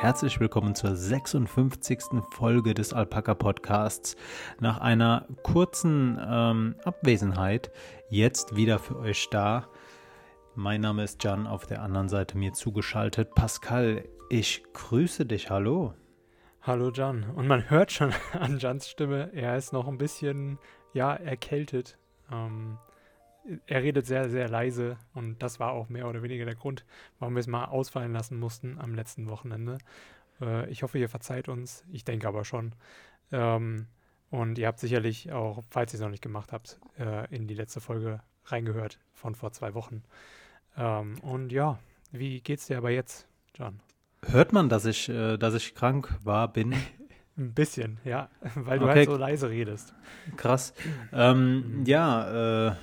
[0.00, 2.22] herzlich willkommen zur 56.
[2.30, 4.16] Folge des Alpaka Podcasts.
[4.58, 7.70] Nach einer kurzen ähm, Abwesenheit
[8.08, 9.68] jetzt wieder für euch da.
[10.54, 13.34] Mein Name ist Jan, auf der anderen Seite mir zugeschaltet.
[13.34, 15.50] Pascal, ich grüße dich.
[15.50, 15.92] Hallo.
[16.62, 17.24] Hallo Jan.
[17.34, 20.58] Und man hört schon an Jans Stimme, er ist noch ein bisschen,
[20.94, 21.98] ja, erkältet.
[22.32, 22.78] Ähm,
[23.66, 26.84] er redet sehr, sehr leise und das war auch mehr oder weniger der Grund,
[27.18, 29.78] warum wir es mal ausfallen lassen mussten am letzten Wochenende.
[30.40, 31.84] Äh, ich hoffe, ihr verzeiht uns.
[31.90, 32.72] Ich denke aber schon.
[33.32, 33.86] Ähm,
[34.30, 37.54] und ihr habt sicherlich auch, falls ihr es noch nicht gemacht habt, äh, in die
[37.54, 40.02] letzte Folge reingehört von vor zwei Wochen.
[40.76, 41.78] Ähm, und ja,
[42.12, 43.80] wie geht's dir aber jetzt, John?
[44.26, 46.74] Hört man, dass ich, äh, dass ich krank war, bin?
[47.36, 48.98] Ein bisschen, ja, weil du okay.
[48.98, 49.94] halt so leise redest.
[50.36, 50.74] Krass.
[51.12, 52.76] Ähm, ja, äh,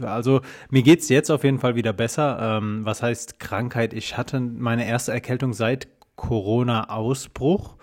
[0.00, 2.58] also mir geht es jetzt auf jeden Fall wieder besser.
[2.58, 3.92] Ähm, was heißt Krankheit?
[3.92, 7.76] Ich hatte meine erste Erkältung seit Corona-Ausbruch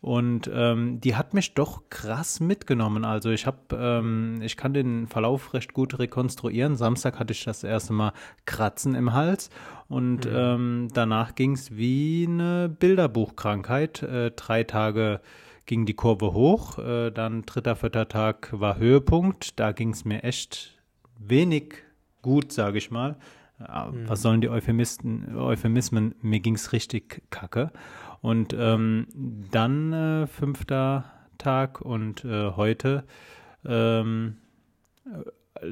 [0.00, 3.04] und ähm, die hat mich doch krass mitgenommen.
[3.04, 6.76] Also ich habe, ähm, ich kann den Verlauf recht gut rekonstruieren.
[6.76, 8.12] Samstag hatte ich das erste Mal
[8.44, 9.50] Kratzen im Hals
[9.88, 10.32] und mhm.
[10.32, 14.02] ähm, danach ging es wie eine Bilderbuchkrankheit.
[14.02, 15.20] Äh, drei Tage
[15.66, 20.22] ging die Kurve hoch, äh, dann dritter, vierter Tag war Höhepunkt, da ging es mir
[20.22, 20.80] echt
[21.18, 21.74] wenig
[22.22, 23.16] gut, sage ich mal.
[23.60, 24.08] Äh, mhm.
[24.08, 26.14] Was sollen die Euphemisten, Euphemismen?
[26.22, 27.70] Mir ging es richtig kacke.
[28.22, 29.08] Und ähm,
[29.50, 31.04] dann äh, fünfter
[31.38, 33.04] Tag und äh, heute
[33.64, 34.38] ähm,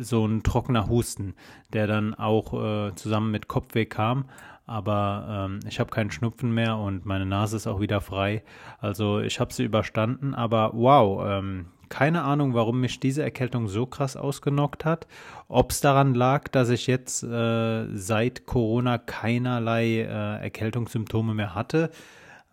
[0.01, 1.35] so ein trockener Husten,
[1.73, 2.55] der dann auch
[2.89, 4.27] äh, zusammen mit Kopfweh kam
[4.67, 8.43] aber ähm, ich habe keinen Schnupfen mehr und meine Nase ist auch wieder frei.
[8.79, 13.87] Also ich habe sie überstanden, aber wow, ähm, keine Ahnung, warum mich diese Erkältung so
[13.87, 15.07] krass ausgenockt hat.
[15.49, 21.91] Ob es daran lag, dass ich jetzt äh, seit Corona keinerlei äh, Erkältungssymptome mehr hatte.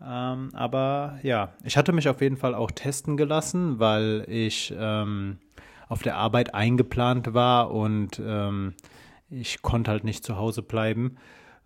[0.04, 5.38] Ähm, aber ja, ich hatte mich auf jeden Fall auch testen gelassen, weil ich ähm,
[5.88, 8.74] auf der Arbeit eingeplant war und ähm,
[9.30, 11.18] ich konnte halt nicht zu Hause bleiben.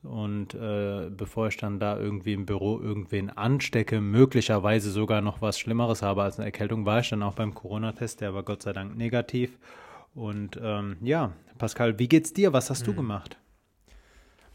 [0.05, 5.59] Und äh, bevor ich dann da irgendwie im Büro irgendwen anstecke, möglicherweise sogar noch was
[5.59, 8.73] Schlimmeres habe als eine Erkältung, war ich dann auch beim Corona-Test, der war Gott sei
[8.73, 9.57] Dank negativ.
[10.13, 12.53] Und ähm, ja, Pascal, wie geht's dir?
[12.53, 12.85] Was hast mhm.
[12.85, 13.37] du gemacht?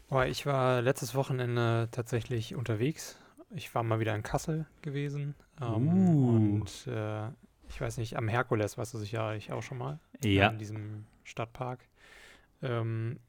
[0.09, 3.17] Oh, ich war letztes Wochenende tatsächlich unterwegs.
[3.51, 5.35] Ich war mal wieder in Kassel gewesen.
[5.61, 6.35] Ähm, uh.
[6.35, 7.27] Und äh,
[7.69, 9.99] ich weiß nicht, am Herkules warst du sicherlich auch schon mal.
[10.23, 10.49] Ja.
[10.49, 11.87] In diesem Stadtpark.
[12.61, 13.19] Ähm,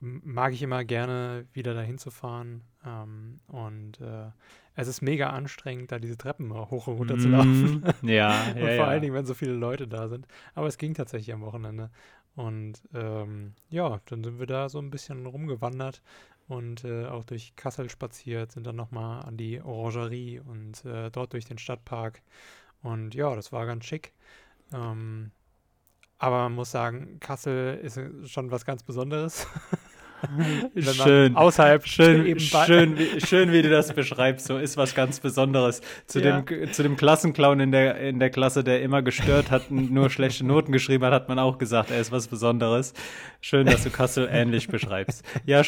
[0.00, 2.62] mag ich immer gerne, wieder dahin zu fahren.
[2.84, 4.30] Ähm, und äh,
[4.74, 7.82] es ist mega anstrengend, da diese Treppen hoch und runter zu laufen.
[8.02, 8.66] Ja, und ja.
[8.66, 8.86] vor ja.
[8.86, 10.26] allen Dingen, wenn so viele Leute da sind.
[10.54, 11.90] Aber es ging tatsächlich am Wochenende.
[12.34, 16.02] Und ähm, ja, dann sind wir da so ein bisschen rumgewandert
[16.48, 21.32] und äh, auch durch Kassel spaziert, sind dann nochmal an die Orangerie und äh, dort
[21.32, 22.22] durch den Stadtpark.
[22.82, 24.12] Und ja, das war ganz schick.
[24.72, 25.32] Ähm,
[26.18, 28.00] aber man muss sagen, Kassel ist
[28.30, 29.46] schon was ganz Besonderes.
[30.78, 31.36] schön.
[31.36, 34.46] Außerhalb schön, schön, wie, schön, wie du das beschreibst.
[34.46, 35.82] So ist was ganz Besonderes.
[36.06, 36.40] Zu, ja.
[36.40, 40.10] dem, zu dem Klassenclown in der, in der Klasse, der immer gestört hat und nur
[40.10, 42.94] schlechte Noten geschrieben hat, hat man auch gesagt, er ist was Besonderes.
[43.40, 45.24] Schön, dass du Kassel ähnlich beschreibst.
[45.44, 45.62] Ja,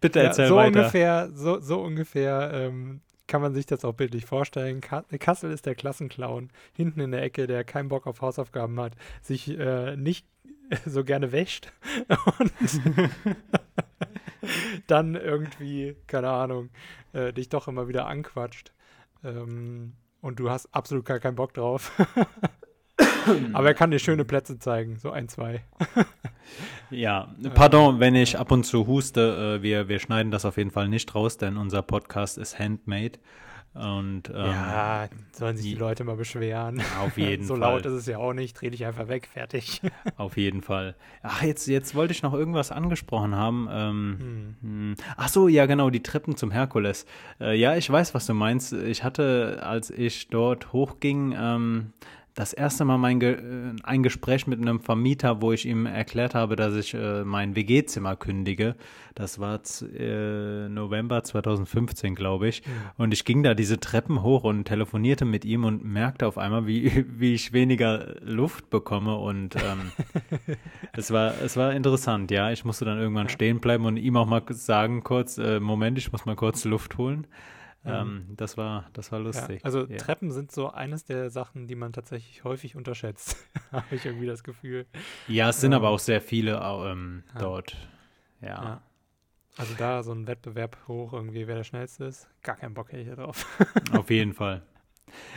[0.00, 0.78] bitte erzähl ja, so weiter.
[0.80, 4.80] Ungefähr, so, so ungefähr ähm, kann man sich das auch bildlich vorstellen.
[4.80, 9.48] Kassel ist der Klassenclown hinten in der Ecke, der keinen Bock auf Hausaufgaben hat, sich
[9.58, 10.26] äh, nicht
[10.86, 11.72] so gerne wäscht
[12.38, 12.52] und
[14.86, 16.70] dann irgendwie, keine Ahnung,
[17.12, 18.72] äh, dich doch immer wieder anquatscht.
[19.22, 21.92] Ähm, und du hast absolut gar keinen Bock drauf.
[23.52, 25.62] Aber er kann dir schöne Plätze zeigen, so ein, zwei.
[26.90, 29.58] ja, pardon, wenn ich ab und zu huste.
[29.58, 33.18] Äh, wir, wir schneiden das auf jeden Fall nicht raus, denn unser Podcast ist handmade.
[33.74, 36.80] Und, ähm, ja, sollen sich die Leute mal beschweren.
[37.00, 37.60] Auf jeden so Fall.
[37.60, 38.60] So laut ist es ja auch nicht.
[38.60, 39.82] Dreh dich einfach weg, fertig.
[40.16, 40.94] auf jeden Fall.
[41.24, 43.68] Ach, jetzt, jetzt wollte ich noch irgendwas angesprochen haben.
[43.70, 44.56] Ähm, hm.
[44.60, 44.94] hm.
[45.16, 47.04] Ach so, ja, genau, die Treppen zum Herkules.
[47.40, 48.72] Äh, ja, ich weiß, was du meinst.
[48.72, 51.92] Ich hatte, als ich dort hochging, ähm,
[52.34, 56.34] das erste Mal mein Ge äh, ein Gespräch mit einem Vermieter, wo ich ihm erklärt
[56.34, 58.74] habe, dass ich äh, mein WG-Zimmer kündige.
[59.14, 59.60] Das war
[59.96, 62.62] äh, November 2015, glaube ich.
[62.96, 66.66] Und ich ging da diese Treppen hoch und telefonierte mit ihm und merkte auf einmal,
[66.66, 69.16] wie, wie ich weniger Luft bekomme.
[69.16, 69.92] Und ähm,
[70.92, 72.50] es, war, es war interessant, ja.
[72.50, 76.10] Ich musste dann irgendwann stehen bleiben und ihm auch mal sagen kurz, äh, Moment, ich
[76.10, 77.28] muss mal kurz Luft holen.
[77.84, 79.60] Ähm, das war, das war lustig.
[79.60, 79.96] Ja, also ja.
[79.98, 83.36] Treppen sind so eines der Sachen, die man tatsächlich häufig unterschätzt,
[83.72, 84.86] habe ich irgendwie das Gefühl.
[85.28, 87.76] Ja, es sind ähm, aber auch sehr viele ähm, dort.
[88.40, 88.82] Ja.
[89.56, 93.02] Also da so ein Wettbewerb hoch, irgendwie wer der schnellste ist, gar keinen Bock hätte
[93.02, 93.46] ich da drauf.
[93.92, 94.62] Auf jeden Fall.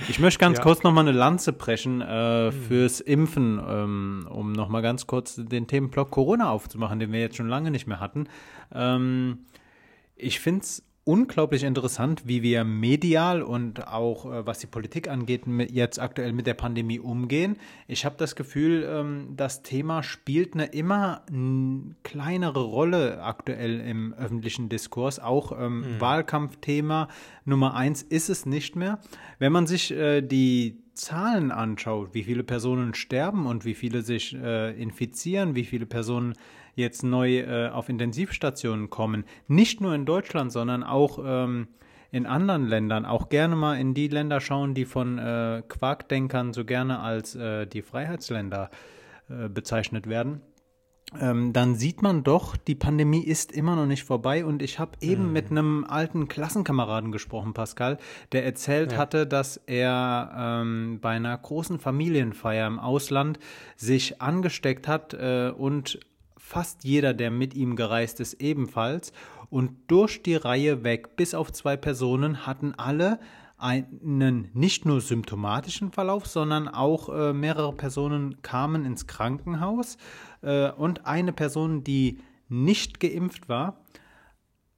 [0.10, 0.64] Ich möchte ganz ja.
[0.64, 2.52] kurz nochmal eine Lanze brechen äh, mhm.
[2.52, 7.48] fürs Impfen, ähm, um nochmal ganz kurz den Themenblock Corona aufzumachen, den wir jetzt schon
[7.48, 8.28] lange nicht mehr hatten.
[8.74, 9.46] Ähm,
[10.16, 15.48] ich finde es unglaublich interessant, wie wir medial und auch äh, was die Politik angeht,
[15.48, 17.56] mit, jetzt aktuell mit der Pandemie umgehen.
[17.88, 21.22] Ich habe das Gefühl, ähm, das Thema spielt eine immer
[22.04, 25.20] kleinere Rolle aktuell im öffentlichen Diskurs.
[25.20, 26.02] Auch ähm, mhm.
[26.02, 27.08] Wahlkampfthema
[27.46, 29.00] Nummer eins ist es nicht mehr.
[29.40, 34.36] Wenn man sich äh, die Zahlen anschaut, wie viele Personen sterben und wie viele sich
[34.36, 36.34] äh, infizieren, wie viele Personen
[36.78, 41.68] jetzt neu äh, auf Intensivstationen kommen, nicht nur in Deutschland, sondern auch ähm,
[42.12, 46.64] in anderen Ländern, auch gerne mal in die Länder schauen, die von äh, Quarkdenkern so
[46.64, 48.70] gerne als äh, die Freiheitsländer
[49.30, 50.42] äh, bezeichnet werden.
[51.22, 54.44] Ähm, dann sieht man doch, die Pandemie ist immer noch nicht vorbei.
[54.44, 55.34] Und ich habe eben mhm.
[55.34, 57.98] mit einem alten Klassenkameraden gesprochen, Pascal,
[58.34, 58.98] der erzählt ja.
[58.98, 63.40] hatte, dass er ähm, bei einer großen Familienfeier im Ausland
[63.78, 66.00] sich angesteckt hat äh, und
[66.48, 69.12] fast jeder, der mit ihm gereist ist, ebenfalls.
[69.50, 73.20] Und durch die Reihe weg, bis auf zwei Personen, hatten alle
[73.58, 79.98] einen nicht nur symptomatischen Verlauf, sondern auch äh, mehrere Personen kamen ins Krankenhaus
[80.42, 83.82] äh, und eine Person, die nicht geimpft war,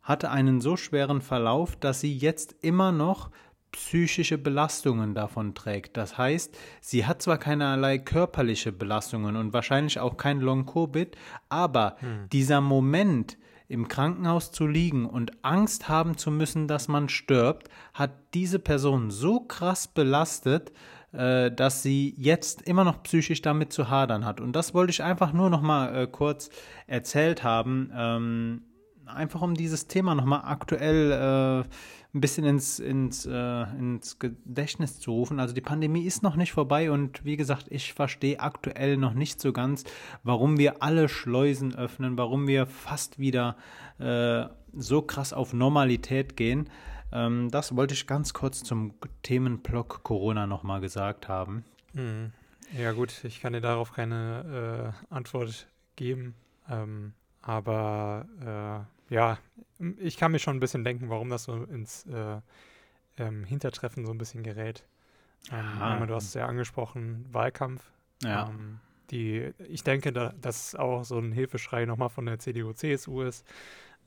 [0.02, 3.30] hatte einen so schweren Verlauf, dass sie jetzt immer noch
[3.80, 5.96] psychische Belastungen davon trägt.
[5.96, 11.16] Das heißt, sie hat zwar keinerlei körperliche Belastungen und wahrscheinlich auch kein Long-Covid,
[11.48, 12.28] aber hm.
[12.30, 13.38] dieser Moment,
[13.70, 19.12] im Krankenhaus zu liegen und Angst haben zu müssen, dass man stirbt, hat diese Person
[19.12, 20.72] so krass belastet,
[21.12, 24.42] äh, dass sie jetzt immer noch psychisch damit zu hadern hat.
[24.42, 26.50] Und das wollte ich einfach nur noch mal äh, kurz
[26.88, 28.62] erzählt haben, ähm,
[29.14, 31.70] einfach um dieses Thema noch mal aktuell äh,
[32.14, 35.40] ein bisschen ins, ins, äh, ins Gedächtnis zu rufen.
[35.40, 39.40] Also die Pandemie ist noch nicht vorbei und wie gesagt, ich verstehe aktuell noch nicht
[39.40, 39.84] so ganz,
[40.24, 43.58] warum wir alle Schleusen öffnen, warum wir fast wieder
[44.00, 46.70] äh, so krass auf Normalität gehen.
[47.12, 51.64] Ähm, das wollte ich ganz kurz zum Themenblock Corona nochmal gesagt haben.
[51.94, 52.32] Mhm.
[52.78, 56.36] Ja gut, ich kann dir darauf keine äh, Antwort geben,
[56.70, 59.38] ähm, aber äh, ja,
[59.98, 62.42] ich kann mir schon ein bisschen denken, warum das so ins äh,
[63.18, 64.84] ähm, Hintertreffen so ein bisschen gerät.
[65.52, 67.84] Ähm, du hast es ja angesprochen, Wahlkampf.
[68.24, 68.50] Ja.
[68.50, 68.80] Ähm,
[69.12, 73.46] die, ich denke, da, dass auch so ein Hilfeschrei nochmal von der CDU, CSU ist,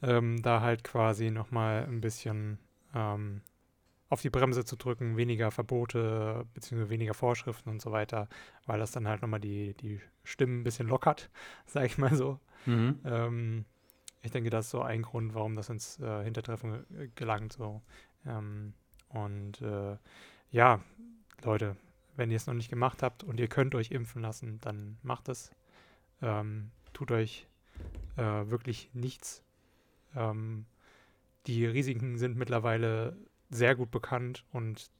[0.02, 2.58] ähm, da halt quasi nochmal ein bisschen
[2.94, 3.43] ähm,
[4.08, 6.90] auf die Bremse zu drücken, weniger Verbote bzw.
[6.90, 8.28] weniger Vorschriften und so weiter,
[8.66, 11.31] weil das dann halt nochmal die, die Stimmen ein bisschen lockert,
[11.66, 12.38] sag ich mal so.
[12.66, 13.00] Mhm.
[14.22, 16.84] Ich denke, das ist so ein Grund, warum das ins äh, Hintertreffen
[17.16, 17.52] gelangt.
[17.52, 17.82] So.
[18.24, 18.72] Ähm,
[19.08, 19.96] und äh,
[20.50, 20.80] ja,
[21.42, 21.76] Leute,
[22.16, 25.28] wenn ihr es noch nicht gemacht habt und ihr könnt euch impfen lassen, dann macht
[25.28, 25.50] es.
[26.20, 27.48] Ähm, tut euch
[28.16, 29.42] äh, wirklich nichts.
[30.14, 30.66] Ähm,
[31.46, 33.16] die Risiken sind mittlerweile
[33.50, 34.90] sehr gut bekannt und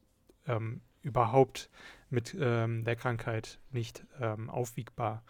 [0.47, 1.69] ähm, überhaupt
[2.09, 5.23] mit ähm, der Krankheit nicht ähm, aufwiegbar.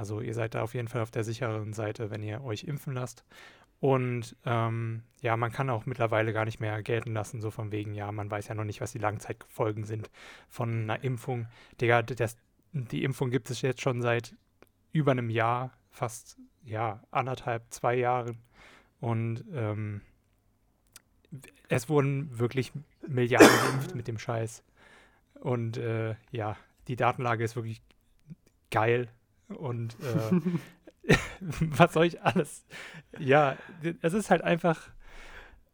[0.00, 2.94] Also ihr seid da auf jeden Fall auf der sicheren Seite, wenn ihr euch impfen
[2.94, 3.22] lasst.
[3.80, 7.92] Und ähm, ja, man kann auch mittlerweile gar nicht mehr gelten lassen, so von wegen,
[7.92, 10.10] ja, man weiß ja noch nicht, was die Langzeitfolgen sind
[10.48, 11.48] von einer Impfung.
[11.82, 12.38] Digga, das,
[12.72, 14.34] die Impfung gibt es jetzt schon seit
[14.90, 18.38] über einem Jahr, fast, ja, anderthalb, zwei Jahren.
[19.00, 20.00] Und ähm,
[21.68, 22.72] es wurden wirklich
[23.06, 24.62] Milliarden geimpft mit dem Scheiß.
[25.34, 26.56] Und äh, ja,
[26.88, 27.82] die Datenlage ist wirklich
[28.70, 29.10] geil.
[29.56, 30.40] Und äh,
[31.60, 32.64] was soll ich alles?
[33.18, 33.56] Ja,
[34.02, 34.90] es ist halt einfach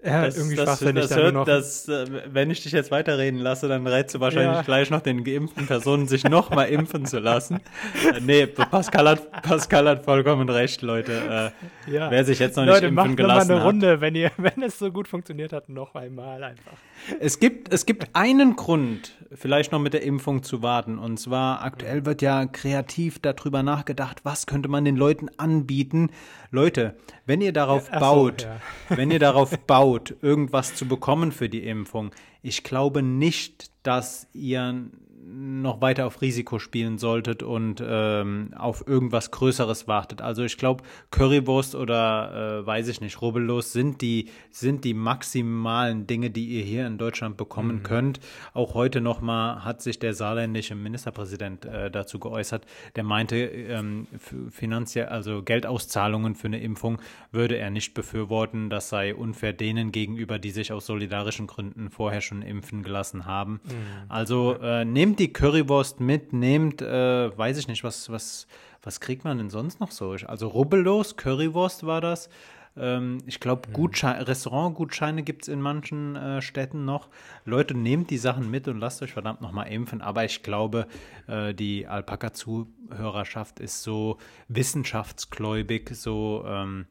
[0.05, 1.09] ja, das, irgendwie das, schwachsinnig.
[1.09, 1.45] Das, hört, noch.
[1.47, 4.63] Das, äh, wenn ich dich jetzt weiterreden lasse, dann rätst du wahrscheinlich ja.
[4.63, 7.61] gleich noch den geimpften Personen, sich nochmal impfen zu lassen.
[8.07, 11.53] Äh, nee, Pascal hat, Pascal hat vollkommen recht, Leute.
[11.89, 12.11] Äh, ja.
[12.11, 13.57] Wer sich jetzt noch Leute, nicht impfen gelassen hat.
[13.57, 16.73] Eine Runde, wenn, ihr, wenn es so gut funktioniert hat, noch einmal einfach.
[17.21, 20.99] Es gibt, es gibt einen Grund, vielleicht noch mit der Impfung zu warten.
[20.99, 26.11] Und zwar aktuell wird ja kreativ darüber nachgedacht, was könnte man den Leuten anbieten.
[26.51, 28.47] Leute, wenn ihr darauf ja, baut,
[28.89, 29.86] so, wenn ihr darauf baut,
[30.23, 32.11] irgendwas zu bekommen für die Impfung,
[32.43, 34.91] ich glaube nicht, dass ihr
[35.29, 40.23] noch weiter auf Risiko spielen solltet und ähm, auf irgendwas Größeres wartet.
[40.23, 46.07] Also ich glaube, Currywurst oder äh, weiß ich nicht, Rubbellos sind die, sind die maximalen
[46.07, 47.83] Dinge, die ihr hier in Deutschland bekommen mhm.
[47.83, 48.21] könnt.
[48.55, 52.65] Auch heute nochmal hat sich der saarländische Ministerpräsident äh, dazu geäußert,
[52.95, 54.07] der meinte, ähm,
[54.51, 56.99] finanziell, also Geldauszahlungen für eine Impfung
[57.33, 58.71] würde er nicht befürworten.
[58.71, 63.61] Das sei unfair denen gegenüber, die sich aus solidarischen Gründen vorher schon impfen gelassen haben.
[63.65, 64.09] Mhm.
[64.09, 68.47] Also äh, nehmt die Currywurst mit, nehmt, äh, weiß ich nicht, was, was,
[68.83, 70.11] was kriegt man denn sonst noch so?
[70.27, 72.29] Also rubbellos, Currywurst war das.
[72.77, 73.87] Ähm, ich glaube, mhm.
[74.05, 77.09] Restaurantgutscheine gibt es in manchen äh, Städten noch.
[77.45, 80.03] Leute, nehmt die Sachen mit und lasst euch verdammt nochmal impfen.
[80.03, 80.87] Aber ich glaube,
[81.27, 84.19] äh, die Alpaka-Zuhörerschaft ist so
[84.49, 86.87] wissenschaftsgläubig, so ähm,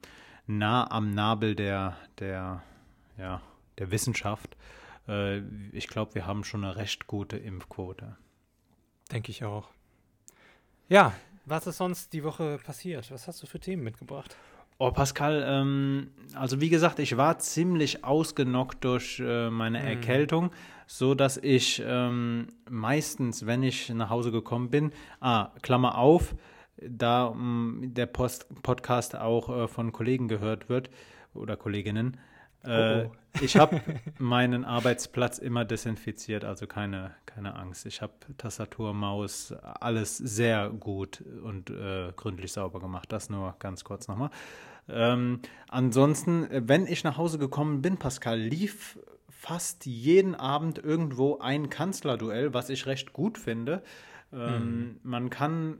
[0.47, 2.63] nah am Nabel der, der,
[3.17, 3.41] ja,
[3.77, 4.55] der Wissenschaft.
[5.07, 5.39] Äh,
[5.71, 8.17] ich glaube, wir haben schon eine recht gute Impfquote.
[9.11, 9.69] Denke ich auch.
[10.87, 11.13] Ja,
[11.45, 13.11] was ist sonst die Woche passiert?
[13.11, 14.35] Was hast du für Themen mitgebracht?
[14.77, 19.85] Oh, Pascal, ähm, also wie gesagt, ich war ziemlich ausgenockt durch äh, meine mhm.
[19.85, 20.51] Erkältung,
[20.85, 26.35] so dass ich ähm, meistens, wenn ich nach Hause gekommen bin, ah, Klammer auf,
[26.77, 30.89] da ähm, der Post Podcast auch äh, von Kollegen gehört wird
[31.33, 32.17] oder Kolleginnen,
[32.65, 33.41] äh, oh, oh.
[33.41, 33.81] Ich habe
[34.17, 37.85] meinen Arbeitsplatz immer desinfiziert, also keine, keine Angst.
[37.85, 43.11] Ich habe Tastatur, Maus, alles sehr gut und äh, gründlich sauber gemacht.
[43.11, 44.29] Das nur ganz kurz nochmal.
[44.87, 51.69] Ähm, ansonsten, wenn ich nach Hause gekommen bin, Pascal, lief fast jeden Abend irgendwo ein
[51.69, 53.83] Kanzlerduell, was ich recht gut finde.
[54.31, 54.99] Ähm, mhm.
[55.03, 55.77] Man kann,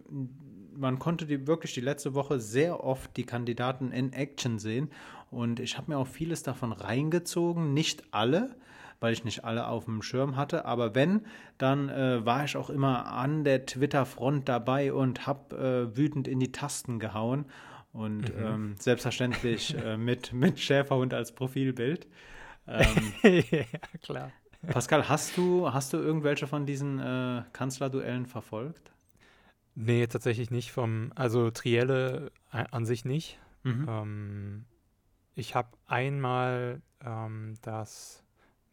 [0.76, 4.90] man konnte die, wirklich die letzte Woche sehr oft die Kandidaten in Action sehen
[5.32, 8.56] und ich habe mir auch vieles davon reingezogen, nicht alle,
[9.00, 10.66] weil ich nicht alle auf dem Schirm hatte.
[10.66, 11.26] Aber wenn,
[11.58, 16.40] dann äh, war ich auch immer an der Twitter-Front dabei und habe äh, wütend in
[16.40, 17.46] die Tasten gehauen.
[17.92, 18.46] Und mhm.
[18.46, 22.08] ähm, selbstverständlich äh, mit, mit Schäferhund als Profilbild.
[22.68, 23.14] Ähm,
[23.52, 23.64] ja,
[24.02, 24.32] klar.
[24.68, 28.92] Pascal, hast du, hast du irgendwelche von diesen äh, Kanzlerduellen verfolgt?
[29.76, 30.72] Nee, tatsächlich nicht.
[30.72, 33.40] Vom, also Trielle äh, an sich nicht.
[33.64, 33.86] Mhm.
[33.88, 34.66] Ähm,
[35.36, 38.24] ich habe einmal ähm, das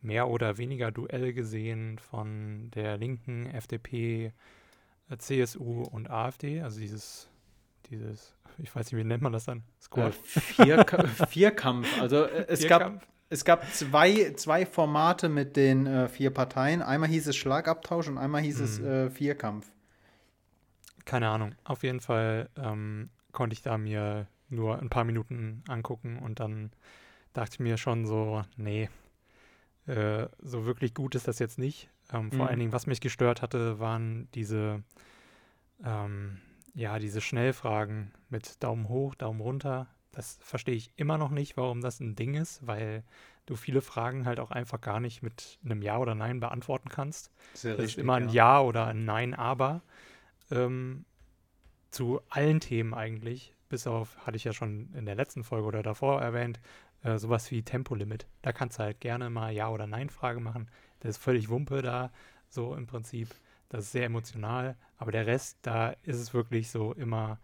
[0.01, 4.33] mehr oder weniger Duell gesehen von der Linken, FDP,
[5.11, 7.29] äh, CSU und AfD, also dieses,
[7.91, 9.63] dieses, ich weiß nicht, wie nennt man das dann?
[9.81, 10.15] Squad.
[10.59, 12.01] Äh, Vierkampf.
[12.01, 13.01] Also äh, es Vierkampf.
[13.01, 16.83] gab es gab zwei, zwei Formate mit den äh, vier Parteien.
[16.83, 18.65] Einmal hieß es Schlagabtausch und einmal hieß hm.
[18.65, 19.73] es äh, Vierkampf.
[21.07, 21.55] Keine Ahnung.
[21.65, 26.71] Auf jeden Fall ähm, konnte ich da mir nur ein paar Minuten angucken und dann
[27.33, 28.89] dachte ich mir schon so, nee,
[29.87, 31.89] äh, so wirklich gut ist das jetzt nicht.
[32.13, 32.49] Ähm, vor mhm.
[32.49, 34.83] allen Dingen, was mich gestört hatte, waren diese,
[35.85, 36.39] ähm,
[36.75, 39.89] ja, diese Schnellfragen mit Daumen hoch, Daumen runter.
[40.13, 43.03] Das verstehe ich immer noch nicht, warum das ein Ding ist, weil
[43.47, 47.31] du viele Fragen halt auch einfach gar nicht mit einem Ja oder Nein beantworten kannst.
[47.55, 48.59] Sehr das richtig, ist immer ein Ja.
[48.59, 49.83] ja oder ein Nein, aber
[50.51, 51.05] ähm,
[51.91, 55.83] zu allen Themen eigentlich bis auf, hatte ich ja schon in der letzten Folge oder
[55.83, 56.61] davor erwähnt,
[57.05, 58.27] äh, sowas wie Tempolimit.
[58.43, 60.69] Da kannst du halt gerne mal Ja- oder Nein-Frage machen.
[61.01, 62.11] Das ist völlig Wumpe da,
[62.51, 63.31] so im Prinzip.
[63.71, 67.39] Das ist sehr emotional, aber der Rest, da ist es wirklich so immer,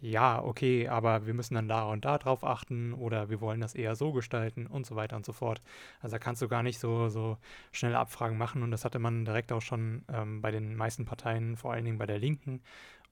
[0.00, 3.74] ja, okay, aber wir müssen dann da und da drauf achten oder wir wollen das
[3.74, 5.60] eher so gestalten und so weiter und so fort.
[6.00, 7.36] Also da kannst du gar nicht so, so
[7.72, 11.58] schnelle Abfragen machen und das hatte man direkt auch schon ähm, bei den meisten Parteien,
[11.58, 12.62] vor allen Dingen bei der Linken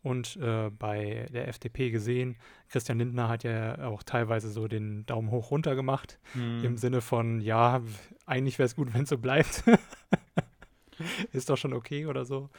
[0.02, 2.36] und äh, bei der FDP gesehen.
[2.68, 6.64] Christian Lindner hat ja auch teilweise so den Daumen hoch runter gemacht, mhm.
[6.64, 7.82] im Sinne von, ja,
[8.26, 9.64] eigentlich wäre es gut, wenn es so bleibt.
[11.32, 12.50] Ist doch schon okay oder so.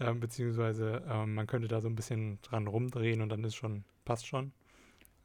[0.00, 3.84] Ähm, beziehungsweise ähm, man könnte da so ein bisschen dran rumdrehen und dann ist schon,
[4.04, 4.52] passt schon.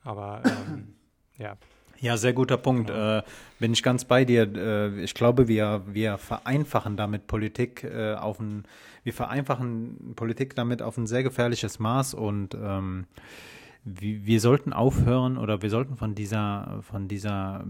[0.04, 0.96] Aber ähm,
[1.38, 1.58] ja,
[2.00, 2.90] ja, sehr guter Punkt.
[2.90, 3.24] Äh,
[3.60, 4.44] bin ich ganz bei dir.
[4.56, 8.64] Äh, ich glaube, wir, wir vereinfachen damit Politik äh, auf ein,
[9.04, 13.06] wir vereinfachen Politik damit auf ein sehr gefährliches Maß und ähm,
[13.84, 17.66] wir, wir sollten aufhören oder wir sollten von dieser, von dieser,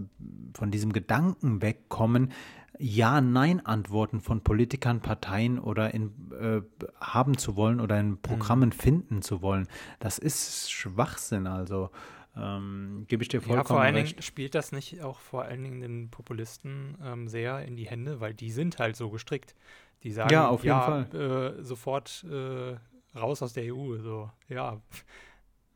[0.54, 2.32] von diesem Gedanken wegkommen,
[2.78, 6.60] ja-Nein-Antworten von Politikern, Parteien oder in, äh,
[7.00, 8.72] haben zu wollen oder in Programmen mhm.
[8.72, 9.66] finden zu wollen.
[9.98, 11.46] Das ist Schwachsinn.
[11.46, 11.90] Also
[12.38, 14.12] ähm, Gebe ich dir vollkommen ja, vor allen recht.
[14.12, 18.20] Dingen spielt das nicht auch vor allen Dingen den Populisten ähm, sehr in die Hände,
[18.20, 19.54] weil die sind halt so gestrickt.
[20.04, 21.56] Die sagen, ja, auf jeden ja, Fall.
[21.58, 22.76] Äh, sofort äh,
[23.18, 23.98] raus aus der EU.
[23.98, 24.80] So, ja.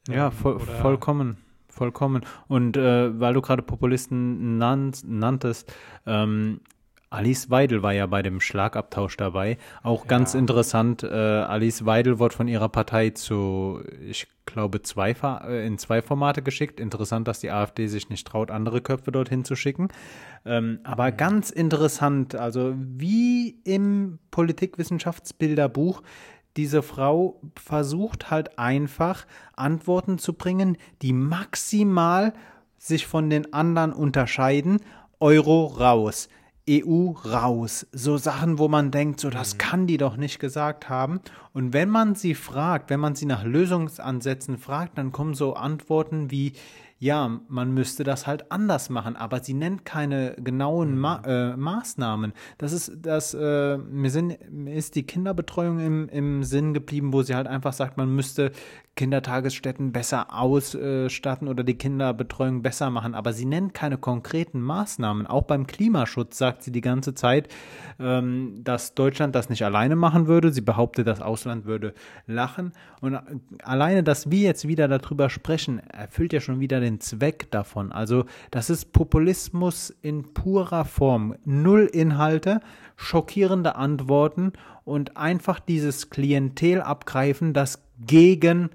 [0.08, 1.38] Ja, ähm, voll, vollkommen.
[1.68, 2.24] Vollkommen.
[2.48, 5.74] Und äh, weil du gerade Populisten nannt, nanntest,
[6.06, 6.60] ähm,
[7.12, 9.58] Alice Weidel war ja bei dem Schlagabtausch dabei.
[9.82, 10.40] Auch ganz Ja.
[10.40, 15.10] interessant, äh, Alice Weidel wurde von ihrer Partei zu, ich glaube, zwei,
[15.46, 16.80] äh, in zwei Formate geschickt.
[16.80, 19.88] Interessant, dass die AfD sich nicht traut, andere Köpfe dorthin zu schicken.
[20.46, 26.02] Ähm, aber ganz interessant, also wie im Politikwissenschaftsbilderbuch,
[26.56, 32.32] diese Frau versucht halt einfach Antworten zu bringen, die maximal
[32.78, 34.80] sich von den anderen unterscheiden.
[35.20, 36.28] Euro raus,
[36.68, 37.86] EU raus.
[37.92, 41.20] So Sachen, wo man denkt, so das kann die doch nicht gesagt haben.
[41.52, 46.30] Und wenn man sie fragt, wenn man sie nach Lösungsansätzen fragt, dann kommen so Antworten
[46.30, 46.52] wie,
[47.02, 52.32] ja, man müsste das halt anders machen, aber sie nennt keine genauen Ma äh, Maßnahmen.
[52.58, 57.22] Das ist, das, äh, mir, sind, mir ist die Kinderbetreuung im, im Sinn geblieben, wo
[57.22, 58.52] sie halt einfach sagt, man müsste
[58.94, 65.26] Kindertagesstätten besser ausstatten oder die Kinderbetreuung besser machen, aber sie nennt keine konkreten Maßnahmen.
[65.26, 67.48] Auch beim Klimaschutz sagt sie die ganze Zeit,
[67.98, 70.52] ähm, dass Deutschland das nicht alleine machen würde.
[70.52, 71.94] Sie behauptet, das Ausland würde
[72.26, 72.72] lachen.
[73.00, 73.18] Und
[73.62, 77.92] alleine, dass wir jetzt wieder darüber sprechen, erfüllt ja schon wieder den Zweck davon.
[77.92, 81.34] Also das ist Populismus in purer Form.
[81.44, 82.60] Null Inhalte,
[82.96, 84.52] schockierende Antworten
[84.84, 88.70] und einfach dieses Klientel abgreifen, das gegen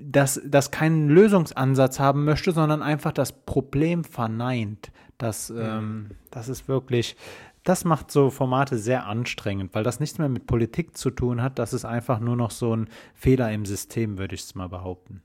[0.00, 4.92] das, das keinen Lösungsansatz haben möchte, sondern einfach das Problem verneint.
[5.18, 7.16] Das, ähm, das ist wirklich,
[7.64, 11.58] das macht so Formate sehr anstrengend, weil das nichts mehr mit Politik zu tun hat.
[11.58, 15.22] Das ist einfach nur noch so ein Fehler im System, würde ich es mal behaupten.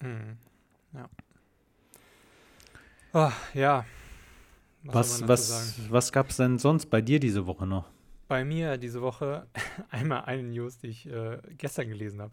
[0.00, 0.38] Mhm.
[0.94, 1.08] Ja.
[3.12, 3.84] Ah, ja.
[4.84, 5.90] Was, was, sagen?
[5.90, 7.88] was gab es denn sonst bei dir diese Woche noch?
[8.26, 9.46] Bei mir diese Woche
[9.90, 12.32] einmal eine News, die ich äh, gestern gelesen habe.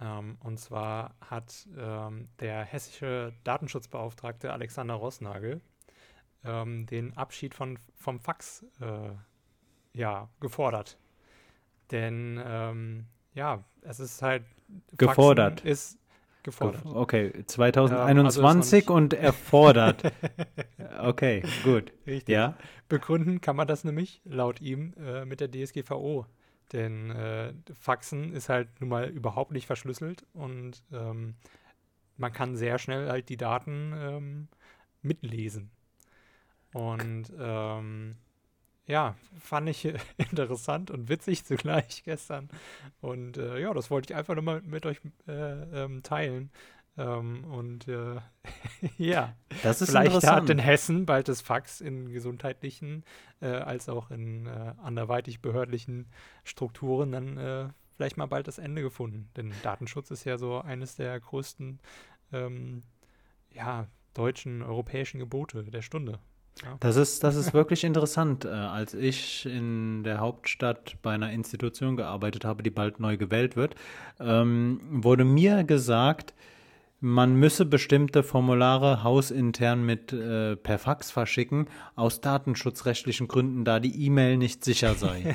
[0.00, 5.60] Ähm, und zwar hat ähm, der hessische Datenschutzbeauftragte Alexander Rossnagel
[6.44, 9.10] ähm, den Abschied von, vom Fax äh,
[9.92, 10.98] ja, gefordert.
[11.90, 15.64] Denn ähm, ja, es ist halt Faxen Gefordert.
[15.64, 15.98] ist
[16.42, 16.82] gefordert.
[16.84, 20.12] Okay, also 2021 ist noch und erfordert.
[21.00, 21.92] okay, gut.
[22.06, 22.32] Richtig.
[22.32, 22.56] Ja,
[22.88, 26.26] Begründen kann man das nämlich laut ihm äh, mit der DSGVO.
[26.72, 31.34] Denn äh, Faxen ist halt nun mal überhaupt nicht verschlüsselt und ähm,
[32.16, 34.48] man kann sehr schnell halt die Daten ähm,
[35.02, 35.70] mitlesen.
[36.72, 38.16] Und ähm,
[38.90, 39.84] ja, fand ich
[40.18, 42.48] interessant und witzig zugleich gestern.
[43.00, 46.50] Und äh, ja, das wollte ich einfach nur mal mit euch äh, ähm, teilen.
[46.98, 48.16] Ähm, und äh,
[48.98, 49.34] ja.
[49.62, 53.04] das ist Vielleicht hat in Hessen bald das Fax in gesundheitlichen
[53.40, 56.08] äh, als auch in äh, anderweitig behördlichen
[56.42, 59.30] Strukturen dann äh, vielleicht mal bald das Ende gefunden.
[59.36, 61.78] Denn Datenschutz ist ja so eines der größten
[62.32, 62.82] ähm,
[63.52, 66.18] ja, deutschen, europäischen Gebote der Stunde.
[66.80, 68.44] Das ist, das ist wirklich interessant.
[68.44, 73.56] Äh, als ich in der Hauptstadt bei einer Institution gearbeitet habe, die bald neu gewählt
[73.56, 73.74] wird,
[74.18, 76.34] ähm, wurde mir gesagt,
[77.00, 84.04] man müsse bestimmte Formulare hausintern mit äh, per Fax verschicken, aus datenschutzrechtlichen Gründen, da die
[84.04, 85.34] E-Mail nicht sicher sei.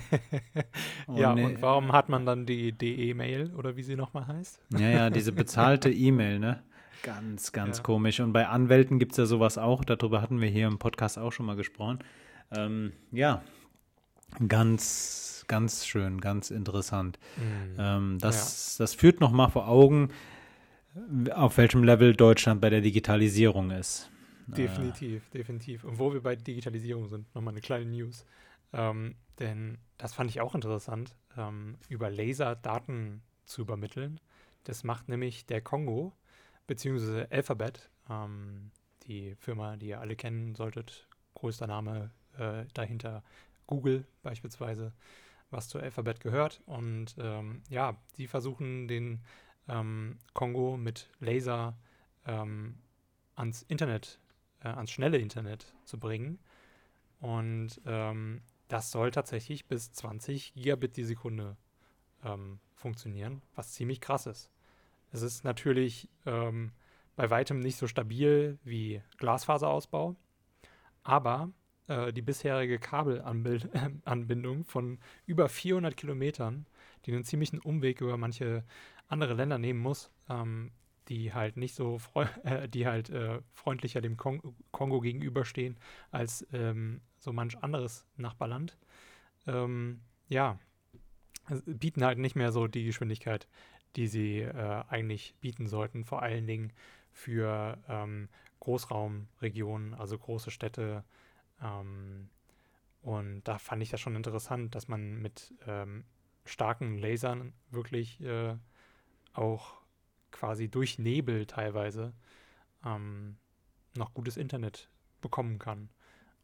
[1.15, 4.60] ja, Und, äh, und warum hat man dann die DE-Mail oder wie sie nochmal heißt?
[4.78, 6.62] Ja, ja, diese bezahlte E-Mail, ne?
[7.06, 7.84] Ganz, ganz Ja.
[7.84, 8.20] komisch.
[8.20, 9.86] Und bei Anwälten gibt es ja sowas auch.
[9.86, 12.00] Darüber hatten wir hier im Podcast auch schon mal gesprochen.
[12.50, 13.44] Ähm, ja,
[14.48, 17.20] ganz, ganz schön, ganz interessant.
[17.38, 17.76] Mhm.
[17.78, 20.10] Ähm, das, das führt nochmal vor Augen,
[21.32, 24.10] auf welchem Level Deutschland bei der Digitalisierung ist.
[24.48, 25.84] Definitiv, definitiv.
[25.84, 28.26] Und wo wir bei Digitalisierung sind, nochmal eine kleine News.
[28.74, 34.20] Ähm, denn das fand ich auch interessant, ähm, über Laser Daten zu übermitteln.
[34.63, 36.13] Das macht nämlich der Kongo,
[36.67, 38.71] beziehungsweise Alphabet, ähm,
[39.04, 43.23] die Firma, die ihr alle kennen solltet, größter Name äh, dahinter
[43.67, 44.93] Google beispielsweise,
[45.51, 46.62] was zu Alphabet gehört.
[46.65, 49.21] Und ähm, ja, die versuchen den
[49.67, 51.78] ähm, Kongo mit Laser
[52.25, 52.78] ähm,
[53.36, 54.19] ans Internet,
[54.63, 56.39] äh, ans schnelle Internet zu bringen.
[57.19, 61.58] Und ähm, das soll tatsächlich bis 20 Gigabit die Sekunde
[62.73, 64.49] funktionieren, was ziemlich krass ist.
[65.12, 66.72] Es ist natürlich ähm,
[67.15, 70.15] bei weitem nicht so stabil wie Glasfaserausbau,
[71.04, 71.52] aber
[71.88, 76.65] äh, die bisherige Kabelanbindung von über 400 Kilometern,
[77.06, 78.63] die einen ziemlichen Umweg über manche
[79.08, 80.72] andere Länder nehmen muss, ähm,
[81.08, 82.00] die halt nicht so
[82.44, 84.41] äh, die halt äh, freundlicher dem Kon
[84.72, 85.78] Kongo gegenüberstehen
[86.12, 88.78] als ähm, so manch anderes Nachbarland.
[89.48, 90.60] Ähm, ja,
[91.65, 93.48] bieten halt nicht mehr so die Geschwindigkeit,
[93.95, 96.74] die sie äh, eigentlich bieten sollten, vor allen Dingen
[97.12, 101.04] für ähm, Großraumregionen, also große Städte
[101.62, 102.30] ähm,
[103.02, 106.06] Und da fand ich das schon interessant, dass man mit ähm,
[106.45, 108.56] starken Lasern wirklich äh,
[109.34, 109.76] auch
[110.32, 112.13] quasi durch Nebel teilweise
[112.84, 113.38] ähm,
[113.95, 114.89] noch gutes Internet
[115.21, 115.89] bekommen kann.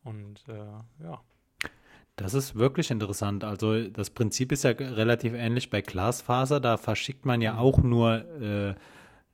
[0.03, 1.21] Und äh, ja.
[2.21, 3.43] Das ist wirklich interessant.
[3.43, 6.59] Also das Prinzip ist ja relativ ähnlich bei Glasfaser.
[6.59, 7.59] Da verschickt man ja mhm.
[7.59, 8.75] auch nur äh,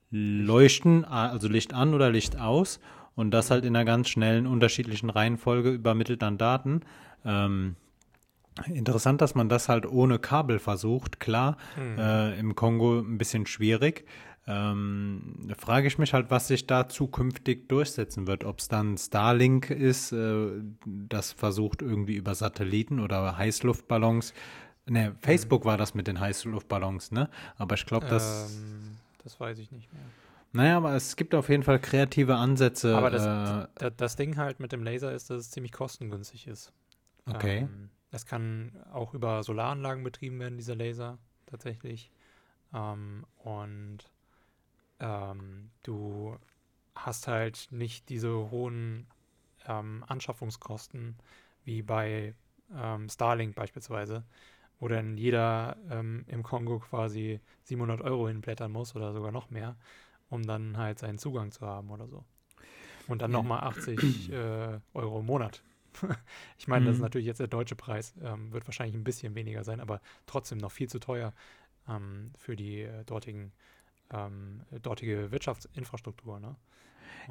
[0.10, 2.80] Leuchten, also Licht an oder Licht aus.
[3.16, 6.82] Und das halt in einer ganz schnellen, unterschiedlichen Reihenfolge übermittelt dann Daten.
[7.26, 7.76] Ähm,
[8.66, 11.20] interessant, dass man das halt ohne Kabel versucht.
[11.20, 12.00] Klar, mhm.
[12.00, 14.06] äh, im Kongo ein bisschen schwierig.
[14.50, 18.46] Ähm, da frage ich mich halt, was sich da zukünftig durchsetzen wird.
[18.46, 24.34] Ob es dann Starlink ist, äh, das versucht irgendwie über Satelliten oder Heißluftballons.
[24.86, 25.70] Ne, Facebook mhm.
[25.70, 27.30] war das mit den Heißluftballons, ne?
[27.58, 28.56] Aber ich glaube, das.
[28.56, 30.04] Ähm, das weiß ich nicht mehr.
[30.54, 32.96] Naja, aber es gibt auf jeden Fall kreative Ansätze.
[32.96, 36.72] Aber das, äh, das Ding halt mit dem Laser ist, dass es ziemlich kostengünstig ist.
[37.30, 37.60] Okay.
[37.60, 42.12] Ähm, es kann auch über Solaranlagen betrieben werden, dieser Laser, tatsächlich.
[42.74, 44.00] Ähm, und
[45.00, 46.38] ähm, du
[46.96, 49.08] hast halt nicht diese hohen
[49.68, 51.16] ähm, Anschaffungskosten
[51.64, 52.34] wie bei
[52.76, 54.24] ähm, Starlink beispielsweise,
[54.80, 59.76] wo dann jeder ähm, im Kongo quasi 700 Euro hinblättern muss oder sogar noch mehr,
[60.30, 62.24] um dann halt seinen Zugang zu haben oder so.
[63.08, 65.62] Und dann nochmal 80 äh, Euro im Monat.
[66.58, 66.86] ich meine, mhm.
[66.86, 67.04] das ist mhm.
[67.06, 70.72] natürlich jetzt der deutsche Preis, ähm, wird wahrscheinlich ein bisschen weniger sein, aber trotzdem noch
[70.72, 71.34] viel zu teuer
[71.88, 73.52] ähm, für die äh, dortigen
[74.12, 76.40] ähm, dortige Wirtschaftsinfrastruktur.
[76.40, 76.56] Ne?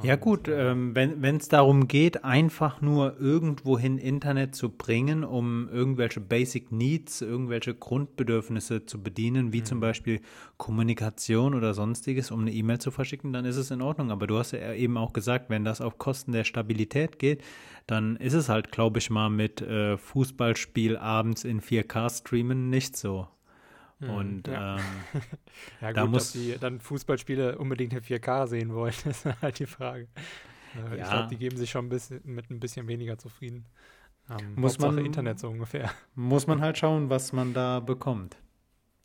[0.02, 5.68] Ja gut, äh, ähm, wenn es darum geht, einfach nur irgendwohin Internet zu bringen, um
[5.70, 9.64] irgendwelche Basic Needs, irgendwelche Grundbedürfnisse zu bedienen, wie mhm.
[9.64, 10.20] zum Beispiel
[10.58, 14.10] Kommunikation oder sonstiges, um eine E-Mail zu verschicken, dann ist es in Ordnung.
[14.10, 17.42] Aber du hast ja eben auch gesagt, wenn das auf Kosten der Stabilität geht,
[17.86, 22.96] dann ist es halt, glaube ich mal, mit äh, Fußballspiel abends in 4K streamen nicht
[22.96, 23.28] so.
[24.00, 24.82] Hm, und ja, ähm,
[25.80, 29.58] ja gut, da muss, ob die dann Fußballspiele unbedingt in 4K sehen wollen, ist halt
[29.58, 30.08] die Frage.
[30.74, 31.04] Äh, ja.
[31.04, 33.64] Ich glaube, die geben sich schon ein bisschen, mit ein bisschen weniger zufrieden.
[34.28, 35.90] Ähm, muss man Internet so ungefähr.
[36.14, 38.36] Muss man halt schauen, was man da bekommt.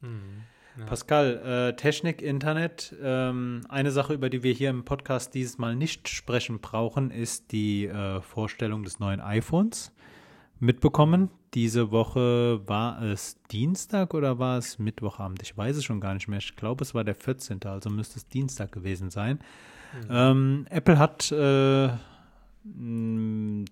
[0.02, 0.44] Hm,
[0.78, 0.86] ja.
[0.86, 2.94] Pascal, äh, Technik, Internet.
[3.02, 7.52] Ähm, eine Sache, über die wir hier im Podcast dieses Mal nicht sprechen brauchen, ist
[7.52, 9.94] die äh, Vorstellung des neuen iPhones
[10.62, 11.30] mitbekommen.
[11.54, 15.42] Diese Woche war es Dienstag oder war es Mittwochabend?
[15.42, 16.40] Ich weiß es schon gar nicht mehr.
[16.40, 17.60] Ich glaube, es war der 14.
[17.66, 19.40] Also müsste es Dienstag gewesen sein.
[19.94, 20.08] Mhm.
[20.10, 21.90] Ähm, Apple hat äh,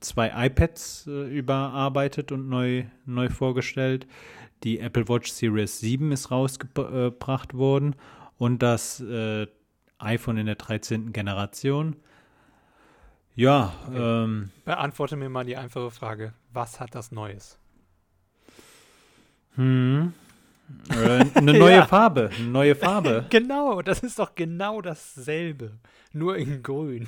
[0.01, 4.07] zwei iPads äh, überarbeitet und neu, neu vorgestellt.
[4.63, 7.95] Die Apple Watch Series 7 ist rausgebracht worden
[8.37, 9.47] und das äh,
[9.99, 11.13] iPhone in der 13.
[11.13, 11.95] Generation.
[13.39, 13.71] Ja.
[13.87, 14.23] Okay.
[14.23, 16.33] Ähm, Beantworte mir mal die einfache Frage.
[16.51, 17.57] Was hat das Neues?
[19.55, 20.11] Hm.
[20.89, 21.85] Äh, eine neue ja.
[21.85, 22.31] Farbe.
[22.37, 23.27] Eine neue Farbe.
[23.29, 25.71] genau, das ist doch genau dasselbe.
[26.11, 27.07] Nur in grün.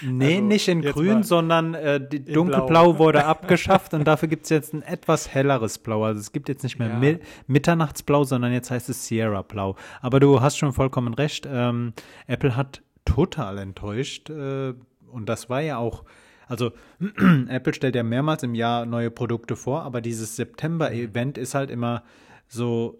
[0.00, 4.48] nee, also, nicht in grün, sondern äh, die dunkelblau wurde abgeschafft und dafür gibt es
[4.48, 6.04] jetzt ein etwas helleres Blau.
[6.04, 6.98] Also es gibt jetzt nicht mehr ja.
[6.98, 9.76] Mi Mitternachtsblau, sondern jetzt heißt es Sierra Blau.
[10.00, 11.46] Aber du hast schon vollkommen recht.
[11.46, 11.92] Ähm,
[12.28, 14.30] Apple hat total enttäuscht.
[14.30, 14.72] Äh,
[15.14, 16.04] und das war ja auch,
[16.46, 16.72] also
[17.48, 22.02] Apple stellt ja mehrmals im Jahr neue Produkte vor, aber dieses September-Event ist halt immer
[22.48, 22.98] so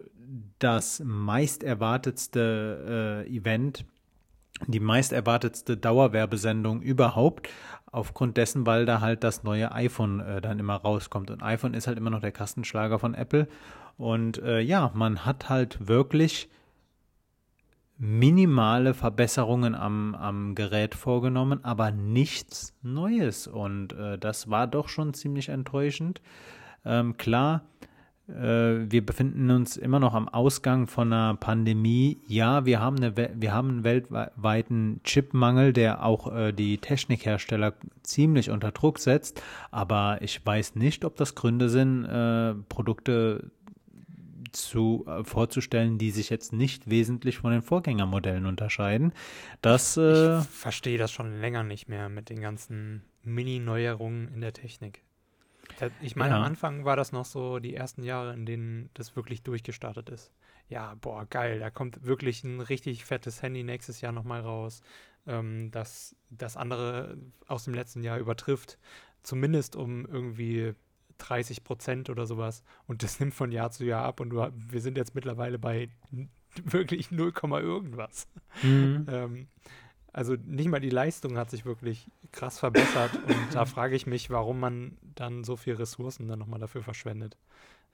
[0.58, 3.84] das meist erwartetste äh, Event,
[4.66, 7.48] die meist erwartetste Dauerwerbesendung überhaupt,
[7.94, 11.30] aufgrund dessen, weil da halt das neue iPhone äh, dann immer rauskommt.
[11.30, 13.46] Und iPhone ist halt immer noch der Kastenschlager von Apple.
[13.96, 16.48] Und äh, ja, man hat halt wirklich
[17.98, 23.46] minimale Verbesserungen am, am Gerät vorgenommen, aber nichts Neues.
[23.46, 26.20] Und äh, das war doch schon ziemlich enttäuschend.
[26.84, 27.62] Ähm, klar,
[28.28, 32.18] äh, wir befinden uns immer noch am Ausgang von einer Pandemie.
[32.26, 38.50] Ja, wir haben, eine, wir haben einen weltweiten Chipmangel, der auch äh, die Technikhersteller ziemlich
[38.50, 39.42] unter Druck setzt.
[39.70, 43.50] Aber ich weiß nicht, ob das Gründe sind, äh, Produkte
[44.54, 49.12] zu, äh, vorzustellen, die sich jetzt nicht wesentlich von den Vorgängermodellen unterscheiden.
[49.60, 54.52] Das, äh, ich verstehe das schon länger nicht mehr mit den ganzen Mini-Neuerungen in der
[54.52, 55.02] Technik.
[56.00, 56.36] Ich meine, ja.
[56.38, 60.30] am Anfang war das noch so die ersten Jahre, in denen das wirklich durchgestartet ist.
[60.68, 64.82] Ja, boah, geil, da kommt wirklich ein richtig fettes Handy nächstes Jahr nochmal raus,
[65.26, 68.78] ähm, das das andere aus dem letzten Jahr übertrifft.
[69.22, 70.74] Zumindest um irgendwie
[71.18, 72.62] 30 Prozent oder sowas.
[72.86, 75.88] Und das nimmt von Jahr zu Jahr ab und du, wir sind jetzt mittlerweile bei
[76.64, 78.28] wirklich 0, irgendwas.
[78.62, 79.06] Mhm.
[79.08, 79.48] ähm,
[80.12, 83.14] Also nicht mal die Leistung hat sich wirklich krass verbessert.
[83.26, 87.36] und da frage ich mich, warum man dann so viel Ressourcen dann nochmal dafür verschwendet.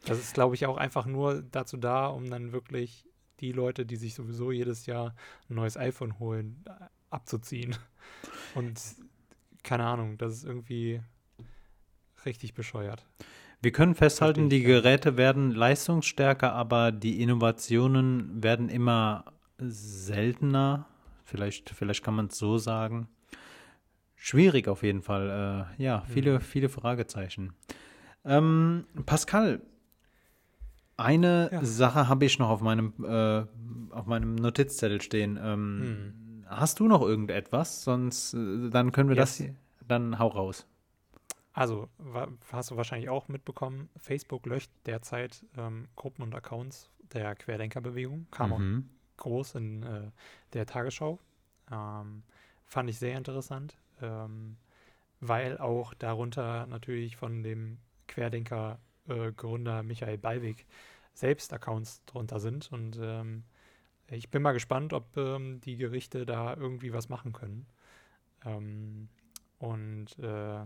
[0.05, 3.07] Das ist, glaube ich, auch einfach nur dazu da, um dann wirklich
[3.41, 5.15] die Leute, die sich sowieso jedes Jahr
[5.49, 6.65] ein neues iPhone holen,
[7.11, 7.77] abzuziehen.
[8.55, 8.81] Und
[9.63, 11.01] keine Ahnung, das ist irgendwie
[12.27, 13.07] richtig bescheuert.
[13.63, 19.25] Wir können festhalten, die Geräte werden leistungsstärker, aber die Innovationen werden immer
[19.59, 20.87] seltener.
[21.25, 23.09] Vielleicht, vielleicht kann man es so sagen.
[24.17, 25.69] Schwierig auf jeden Fall.
[25.79, 26.41] Äh, ja, viele, mhm.
[26.41, 27.53] viele Fragezeichen.
[28.25, 29.61] Ähm, Pascal,
[30.97, 31.65] eine ja.
[31.65, 33.43] Sache habe ich noch auf meinem, äh,
[33.95, 35.39] auf meinem Notizzettel stehen.
[35.43, 36.45] Ähm, hm.
[36.47, 37.83] Hast du noch irgendetwas?
[37.83, 39.31] Sonst, äh, dann können wir yes.
[39.31, 39.55] das, hier,
[39.87, 40.67] dann hau raus.
[41.53, 41.89] Also,
[42.53, 48.29] hast du wahrscheinlich auch mitbekommen, Facebook löscht derzeit ähm, Gruppen und Accounts der Querdenkerbewegung.
[48.31, 48.89] Kam mhm.
[49.17, 50.11] auch groß in äh,
[50.53, 51.19] der Tagesschau.
[51.71, 52.23] Ähm,
[52.65, 54.57] fand ich sehr interessant, ähm,
[55.19, 60.67] weil auch darunter natürlich von dem Querdenker-Gründer äh, Michael Ballweg
[61.15, 62.71] selbst Accounts drunter sind.
[62.73, 63.45] Und ähm,
[64.07, 67.67] ich bin mal gespannt, ob ähm, die Gerichte da irgendwie was machen können.
[68.45, 69.09] Ähm,
[69.59, 70.65] und äh,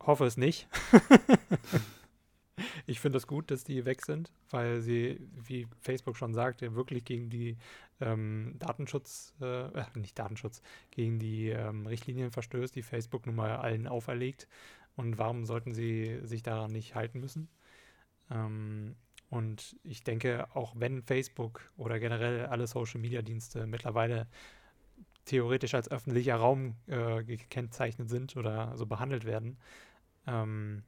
[0.00, 0.68] hoffe es nicht.
[2.86, 7.04] ich finde es gut, dass die weg sind, weil sie, wie Facebook schon sagte, wirklich
[7.04, 7.56] gegen die
[8.00, 13.56] ähm, Datenschutz, äh, äh, nicht Datenschutz, gegen die ähm, Richtlinien verstößt, die Facebook nun mal
[13.56, 14.48] allen auferlegt.
[14.96, 17.48] Und warum sollten sie sich daran nicht halten müssen?
[18.30, 18.96] Ähm,
[19.30, 24.28] und ich denke, auch wenn Facebook oder generell alle Social-Media-Dienste mittlerweile
[25.24, 29.58] theoretisch als öffentlicher Raum äh, gekennzeichnet sind oder so behandelt werden,
[30.26, 30.82] ähm,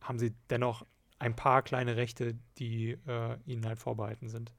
[0.00, 0.84] haben sie dennoch
[1.18, 4.52] ein paar kleine Rechte, die äh, ihnen halt vorbehalten sind.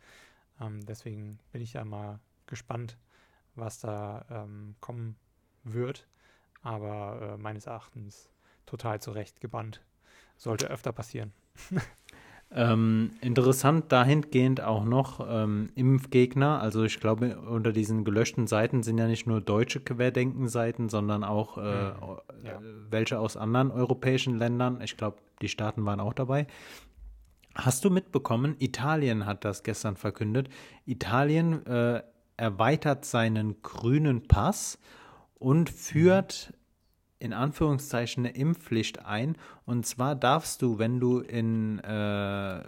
[0.59, 2.97] Ähm, deswegen bin ich da mal gespannt,
[3.55, 5.15] was da ähm, kommen
[5.63, 6.07] wird.
[6.61, 8.29] Aber äh, meines Erachtens
[8.65, 9.81] total zurecht gebannt.
[10.37, 11.33] Sollte öfter passieren.
[12.49, 16.61] Ähm, interessant dahingehend auch noch ähm, Impfgegner.
[16.61, 21.57] Also ich glaube, unter diesen gelöschten Seiten sind ja nicht nur deutsche Querdenken-Seiten, sondern auch
[21.57, 21.97] äh, ja.
[22.43, 24.79] Äh, welche aus anderen europäischen Ländern.
[24.81, 26.47] Ich glaube, die Staaten waren auch dabei.
[27.53, 30.47] Hast du mitbekommen, Italien hat das gestern verkündet.
[30.85, 32.01] Italien äh,
[32.37, 34.79] erweitert seinen grünen Pass
[35.35, 36.53] und führt
[37.19, 39.37] in Anführungszeichen eine Impfpflicht ein.
[39.65, 42.63] Und zwar darfst du, wenn du in äh,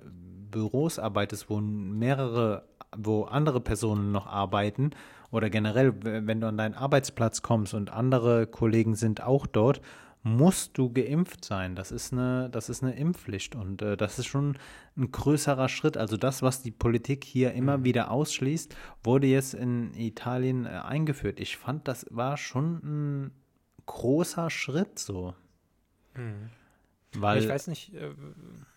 [0.51, 2.63] Büros arbeitest, wo mehrere,
[2.97, 4.91] wo andere Personen noch arbeiten,
[5.31, 9.79] oder generell, wenn du an deinen Arbeitsplatz kommst und andere Kollegen sind auch dort,
[10.23, 11.75] musst du geimpft sein.
[11.75, 14.57] Das ist eine, das ist eine Impfpflicht und äh, das ist schon
[14.97, 15.97] ein größerer Schritt.
[15.97, 17.83] Also das, was die Politik hier immer mhm.
[17.85, 21.39] wieder ausschließt, wurde jetzt in Italien äh, eingeführt.
[21.39, 23.31] Ich fand, das war schon ein
[23.89, 25.33] großer Schritt so.
[26.13, 26.49] Hm.
[27.15, 28.11] Weil, ich weiß nicht, äh,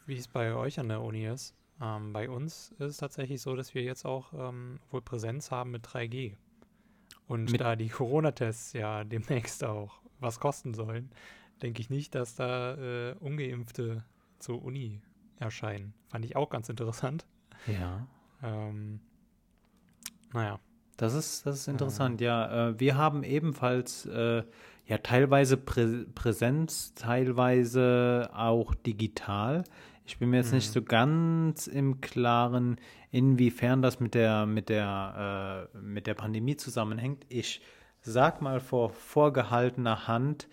[0.07, 1.55] wie es bei euch an der Uni ist.
[1.81, 5.71] Ähm, bei uns ist es tatsächlich so, dass wir jetzt auch ähm, wohl Präsenz haben
[5.71, 6.37] mit 3G.
[7.27, 11.11] Und da die Corona-Tests ja demnächst auch was kosten sollen,
[11.61, 14.05] denke ich nicht, dass da äh, Ungeimpfte
[14.39, 15.03] zur Uni
[15.39, 15.93] erscheinen.
[16.09, 17.27] Fand ich auch ganz interessant.
[17.67, 18.07] Ja.
[18.43, 19.01] Ähm,
[20.33, 20.59] naja.
[20.97, 22.69] Das ist, das ist interessant, äh, ja.
[22.69, 24.45] Äh, wir haben ebenfalls äh,
[24.87, 29.65] ja teilweise Prä Präsenz, teilweise auch digital.
[30.05, 30.57] Ich bin mir jetzt mhm.
[30.57, 32.77] nicht so ganz im Klaren,
[33.11, 37.25] inwiefern das mit der, mit der, äh, mit der Pandemie zusammenhängt.
[37.29, 37.61] Ich
[38.01, 40.49] sag mal vor vorgehaltener Hand,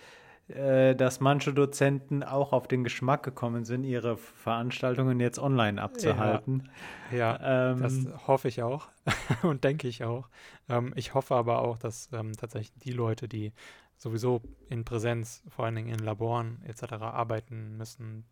[0.50, 6.70] äh, dass manche Dozenten auch auf den Geschmack gekommen sind, ihre Veranstaltungen jetzt online abzuhalten.
[7.12, 8.88] Ja, ja ähm, das hoffe ich auch
[9.44, 10.28] und denke ich auch.
[10.68, 13.54] Ähm, ich hoffe aber auch, dass ähm, tatsächlich die Leute, die
[14.00, 16.94] sowieso in Präsenz, vor allen Dingen in Laboren etc.
[16.94, 18.26] arbeiten müssen,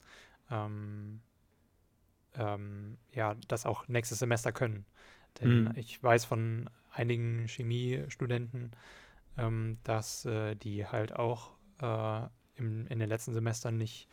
[0.49, 1.21] ähm,
[2.35, 4.85] ähm, ja, das auch nächstes Semester können.
[5.39, 5.73] Denn mhm.
[5.75, 8.71] ich weiß von einigen Chemiestudenten,
[9.37, 11.51] ähm, dass äh, die halt auch
[11.81, 12.21] äh,
[12.55, 14.07] im, in den letzten Semestern nicht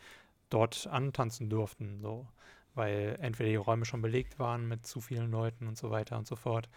[0.49, 2.27] dort antanzen durften, so,
[2.75, 6.27] weil entweder die Räume schon belegt waren mit zu vielen Leuten und so weiter und
[6.27, 6.69] so fort.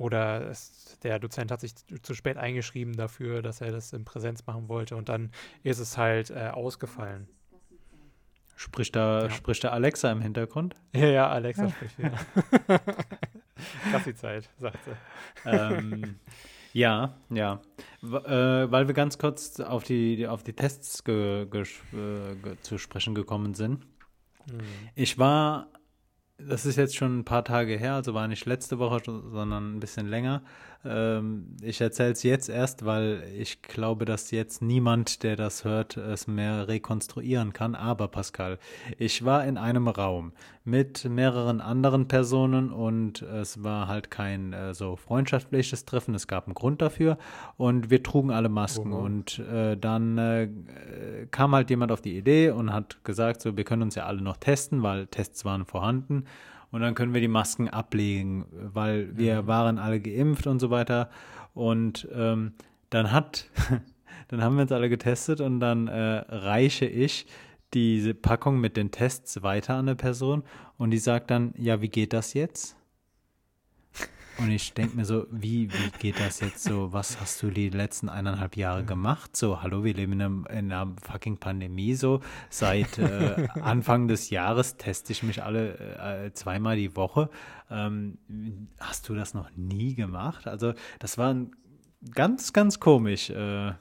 [0.00, 4.46] Oder es, der Dozent hat sich zu spät eingeschrieben dafür, dass er das in Präsenz
[4.46, 5.30] machen wollte und dann
[5.62, 7.28] ist es halt äh, ausgefallen.
[8.56, 9.30] Spricht da, ja.
[9.30, 10.74] spricht da Alexa im Hintergrund?
[10.94, 11.70] Ja, ja, Alexa ja.
[11.70, 12.12] spricht ja.
[13.90, 14.92] Krass die Zeit, sagt sie.
[15.44, 16.18] Ähm,
[16.72, 17.60] ja, ja.
[18.00, 21.60] W äh, weil wir ganz kurz auf die, auf die Tests ge, ge,
[21.92, 23.84] äh, ge, zu sprechen gekommen sind.
[24.50, 24.60] Hm.
[24.94, 25.66] Ich war
[26.48, 29.80] das ist jetzt schon ein paar Tage her, also war nicht letzte Woche, sondern ein
[29.80, 30.42] bisschen länger,
[30.84, 35.96] Ähm, ich erzähle es jetzt erst, weil ich glaube, dass jetzt niemand, der das hört,
[35.96, 37.74] es mehr rekonstruieren kann.
[37.74, 38.58] Aber Pascal,
[38.98, 40.32] ich war in einem Raum
[40.64, 46.14] mit mehreren anderen Personen und es war halt kein äh, so freundschaftliches Treffen.
[46.14, 47.18] Es gab einen Grund dafür
[47.56, 48.92] und wir trugen alle Masken.
[48.92, 49.00] Oh.
[49.00, 50.48] Und äh, dann äh,
[51.30, 54.22] kam halt jemand auf die Idee und hat gesagt, so, wir können uns ja alle
[54.22, 56.24] noch testen, weil Tests waren vorhanden
[56.70, 59.46] und dann können wir die Masken ablegen, weil wir mhm.
[59.46, 61.10] waren alle geimpft und so weiter.
[61.54, 62.52] Und ähm,
[62.90, 63.46] dann hat,
[64.28, 67.26] dann haben wir uns alle getestet und dann äh, reiche ich
[67.74, 70.42] diese Packung mit den Tests weiter an eine Person
[70.76, 72.76] und die sagt dann, ja, wie geht das jetzt?
[74.40, 76.94] Und ich denke mir so, wie, wie geht das jetzt so?
[76.94, 79.36] Was hast du die letzten eineinhalb Jahre gemacht?
[79.36, 82.20] So, hallo, wir leben in, einem, in einer fucking Pandemie so.
[82.48, 87.28] Seit äh, Anfang des Jahres teste ich mich alle äh, zweimal die Woche.
[87.70, 88.16] Ähm,
[88.78, 90.46] hast du das noch nie gemacht?
[90.46, 91.36] Also, das war
[92.14, 93.28] ganz, ganz komisch.
[93.28, 93.72] Äh,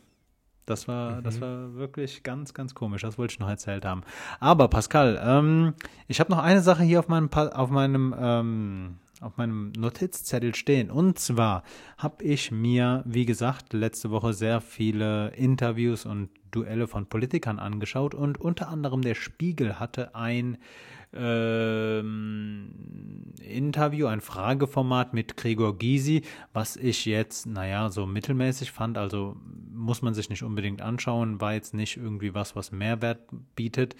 [0.66, 1.24] das war, mhm.
[1.24, 3.02] das war wirklich ganz, ganz komisch.
[3.04, 4.02] Das wollte ich noch erzählt haben.
[4.42, 5.74] Aber Pascal, ähm,
[6.08, 10.90] ich habe noch eine Sache hier auf meinem, auf meinem ähm, auf meinem Notizzettel stehen.
[10.90, 11.64] Und zwar
[11.98, 18.16] habe ich mir, wie gesagt, letzte Woche sehr viele Interviews und Duelle von Politikern angeschaut
[18.16, 20.58] und unter anderem der Spiegel hatte ein
[21.14, 22.74] ähm,
[23.42, 28.98] Interview, ein Frageformat mit Gregor Gysi, was ich jetzt, naja, so mittelmäßig fand.
[28.98, 29.36] Also
[29.74, 33.22] muss man sich nicht unbedingt anschauen, war jetzt nicht irgendwie was, was Mehrwert
[33.56, 33.96] bietet.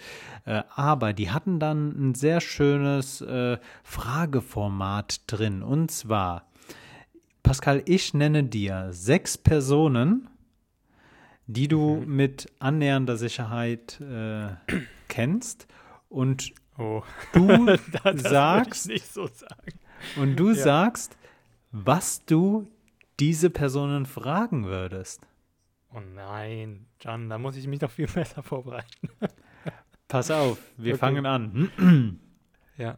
[0.46, 5.64] Äh, aber die hatten dann ein sehr schönes äh, Frageformat drin.
[5.64, 6.48] Und zwar,
[7.44, 10.30] Pascal, ich nenne dir sechs Personen,
[11.48, 12.16] die du mhm.
[12.16, 14.50] mit annähernder Sicherheit äh,
[15.08, 15.68] kennst.
[16.10, 17.04] Und Oh.
[17.34, 17.78] Du
[18.16, 19.78] sagst, nicht so sagen.
[20.16, 20.56] Und du ja.
[20.56, 21.18] sagst,
[21.72, 22.68] was du
[23.20, 25.28] diese Personen fragen würdest.
[25.94, 29.10] Oh nein, John, da muss ich mich doch viel besser vorbereiten.
[30.08, 31.00] Pass auf, wir okay.
[31.00, 32.20] fangen an.
[32.78, 32.98] ja.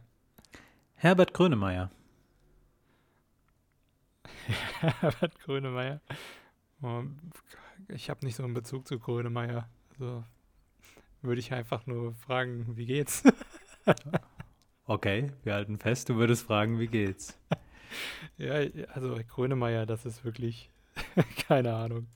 [0.94, 1.90] Herbert Grönemeyer.
[4.80, 6.00] Herbert Grönemeyer.
[6.82, 7.02] Oh,
[7.88, 9.68] ich habe nicht so einen Bezug zu Grönemeyer.
[9.90, 10.24] Also
[11.22, 13.22] würde ich einfach nur fragen, wie geht's?
[14.86, 17.38] okay, wir halten fest, du würdest fragen, wie geht's?
[18.38, 18.54] ja,
[18.94, 20.70] also Grönemeyer, das ist wirklich
[21.48, 22.06] keine Ahnung.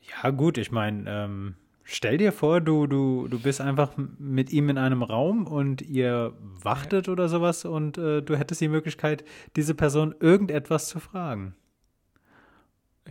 [0.00, 4.70] Ja, gut, ich meine, ähm, stell dir vor, du, du, du bist einfach mit ihm
[4.70, 7.12] in einem Raum und ihr wachtet ja.
[7.12, 9.24] oder sowas und äh, du hättest die Möglichkeit,
[9.56, 11.54] diese Person irgendetwas zu fragen.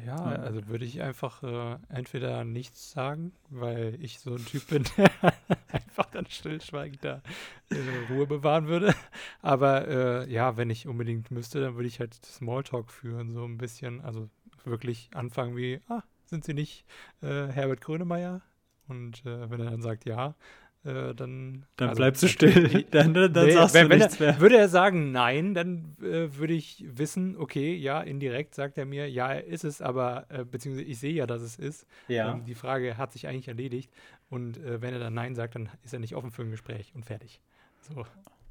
[0.07, 4.85] Ja, also würde ich einfach äh, entweder nichts sagen, weil ich so ein Typ bin,
[4.95, 5.11] der
[5.67, 7.21] einfach dann stillschweigend da
[7.69, 8.95] äh, Ruhe bewahren würde.
[9.41, 13.57] Aber äh, ja, wenn ich unbedingt müsste, dann würde ich halt Smalltalk führen, so ein
[13.57, 13.99] bisschen.
[13.99, 14.29] Also
[14.63, 16.85] wirklich anfangen wie, ah, sind Sie nicht
[17.21, 18.41] äh, Herbert Grönemeyer?
[18.87, 20.35] Und äh, wenn er dann sagt ja,
[20.83, 21.65] äh, dann.
[21.75, 22.85] Dann also, bleibst du still.
[22.91, 24.39] dann, dann, dann nee, sagst wenn, du nichts er, mehr.
[24.39, 29.09] Würde er sagen nein, dann äh, würde ich wissen, okay, ja, indirekt sagt er mir,
[29.09, 31.87] ja, er ist es, aber äh, beziehungsweise ich sehe ja, dass es ist.
[32.07, 32.33] Ja.
[32.33, 33.91] Ähm, die Frage hat sich eigentlich erledigt.
[34.29, 36.91] Und äh, wenn er dann nein sagt, dann ist er nicht offen für ein Gespräch
[36.95, 37.41] und fertig.
[37.81, 38.05] So.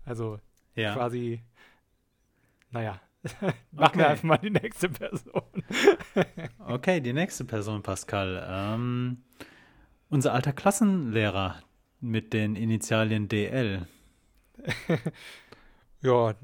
[0.04, 0.38] Also
[0.74, 0.94] ja.
[0.94, 1.42] quasi,
[2.70, 3.00] naja,
[3.40, 3.98] Machen okay.
[3.98, 5.42] wir einfach mal die nächste Person.
[6.66, 8.44] okay, die nächste Person, Pascal.
[8.48, 9.22] Ähm,
[10.08, 11.56] unser alter Klassenlehrer,
[12.00, 13.86] mit den Initialien DL.
[16.02, 16.34] ja,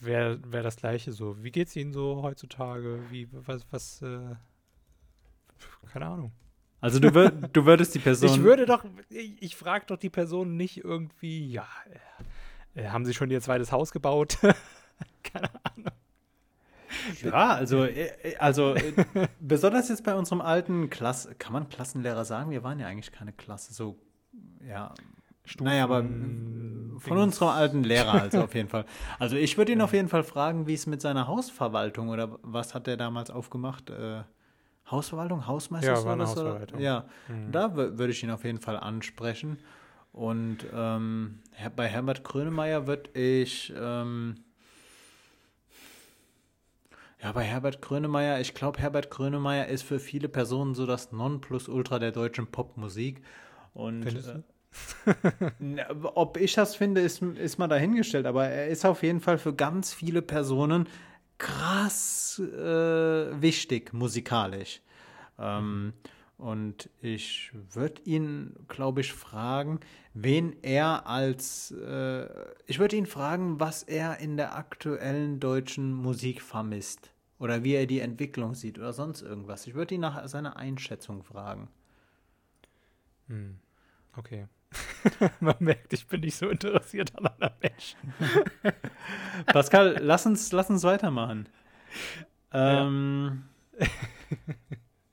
[0.00, 1.42] wäre wär das gleiche so.
[1.42, 3.00] Wie geht es Ihnen so heutzutage?
[3.10, 4.34] Wie, was, was, äh,
[5.92, 6.32] keine Ahnung.
[6.80, 8.28] Also du, wür du würdest die Person.
[8.28, 11.66] Ich würde doch, ich, ich frage doch die Person nicht irgendwie, ja,
[12.74, 14.38] äh, haben Sie schon Ihr zweites Haus gebaut?
[15.22, 15.92] keine Ahnung.
[17.22, 18.92] Ja, also, äh, äh, also äh,
[19.40, 22.50] besonders jetzt bei unserem alten Klasse, kann man Klassenlehrer sagen?
[22.50, 23.98] Wir waren ja eigentlich keine Klasse, so
[24.66, 24.94] ja.
[25.44, 27.10] Stufen, naja, aber von Dings.
[27.10, 28.86] unserem alten Lehrer also auf jeden Fall.
[29.18, 29.84] Also ich würde ihn ja.
[29.84, 33.90] auf jeden Fall fragen, wie es mit seiner Hausverwaltung oder was hat er damals aufgemacht?
[33.90, 34.22] Äh,
[34.90, 35.94] Hausverwaltung, Hausmeister?
[35.94, 36.80] Ja, war eine Hausverwaltung.
[36.80, 37.52] Ja, mhm.
[37.52, 39.58] da würde ich ihn auf jeden Fall ansprechen.
[40.12, 41.40] Und ähm,
[41.76, 44.36] bei Herbert Grönemeyer würde ich ähm,
[47.24, 51.98] ja, bei Herbert Grönemeyer, ich glaube, Herbert Grönemeyer ist für viele Personen so das Nonplusultra
[51.98, 53.22] der deutschen Popmusik.
[53.74, 59.20] Und äh, ob ich das finde, ist, ist mal dahingestellt, aber er ist auf jeden
[59.20, 60.88] Fall für ganz viele Personen
[61.38, 64.80] krass äh, wichtig musikalisch.
[65.38, 65.92] Ähm,
[66.36, 69.80] und ich würde ihn, glaube ich, fragen,
[70.14, 72.26] wen er als, äh,
[72.66, 77.86] ich würde ihn fragen, was er in der aktuellen deutschen Musik vermisst Oder wie er
[77.86, 79.66] die Entwicklung sieht oder sonst irgendwas.
[79.66, 81.68] Ich würde ihn nach seiner Einschätzung fragen.
[83.28, 83.58] Hm.
[84.16, 84.46] Okay.
[85.40, 88.14] Man merkt, ich bin nicht so interessiert an anderen Menschen.
[89.46, 91.48] Pascal, lass uns, lass uns weitermachen.
[92.52, 93.44] Ähm,
[93.78, 93.86] ja.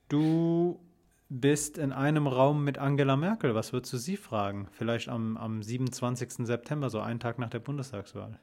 [0.08, 0.80] du
[1.28, 3.54] bist in einem Raum mit Angela Merkel.
[3.54, 4.68] Was würdest du sie fragen?
[4.72, 6.46] Vielleicht am, am 27.
[6.46, 8.38] September, so einen Tag nach der Bundestagswahl.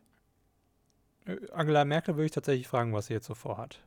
[1.25, 3.79] Äh, Angela Merkel würde ich tatsächlich fragen, was sie jetzt so vorhat.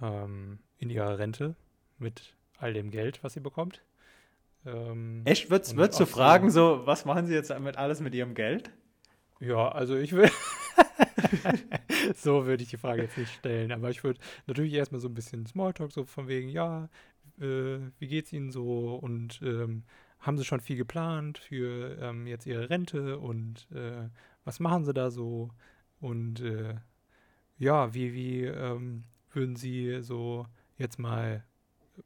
[0.00, 1.56] Ähm, in ihrer Rente
[1.98, 3.82] mit all dem Geld, was sie bekommt.
[4.68, 5.50] Ähm, Echt?
[5.50, 8.70] Würdest, würdest du fragen, so, was machen sie jetzt damit alles mit ihrem Geld?
[9.40, 10.30] Ja, also ich will.
[12.16, 15.14] so würde ich die Frage jetzt nicht stellen, aber ich würde natürlich erstmal so ein
[15.14, 16.88] bisschen Smalltalk, so von wegen, ja,
[17.40, 19.84] äh, wie geht's Ihnen so und ähm,
[20.20, 24.08] haben Sie schon viel geplant für ähm, jetzt Ihre Rente und äh,
[24.44, 25.50] was machen Sie da so
[26.00, 26.74] und äh,
[27.58, 30.46] ja, wie, wie ähm, würden Sie so
[30.76, 31.44] jetzt mal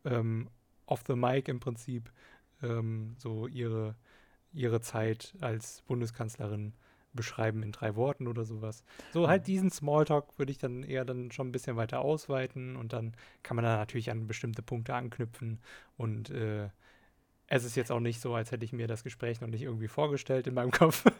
[0.04, 0.48] ähm,
[0.86, 2.10] off the mic im Prinzip
[2.62, 3.94] ähm, so Ihre,
[4.52, 6.72] Ihre Zeit als Bundeskanzlerin
[7.14, 8.84] beschreiben in drei Worten oder sowas.
[9.12, 12.92] So halt diesen Smalltalk würde ich dann eher dann schon ein bisschen weiter ausweiten und
[12.92, 15.60] dann kann man da natürlich an bestimmte Punkte anknüpfen
[15.96, 16.70] und äh,
[17.48, 19.88] es ist jetzt auch nicht so, als hätte ich mir das Gespräch noch nicht irgendwie
[19.88, 21.04] vorgestellt in meinem Kopf.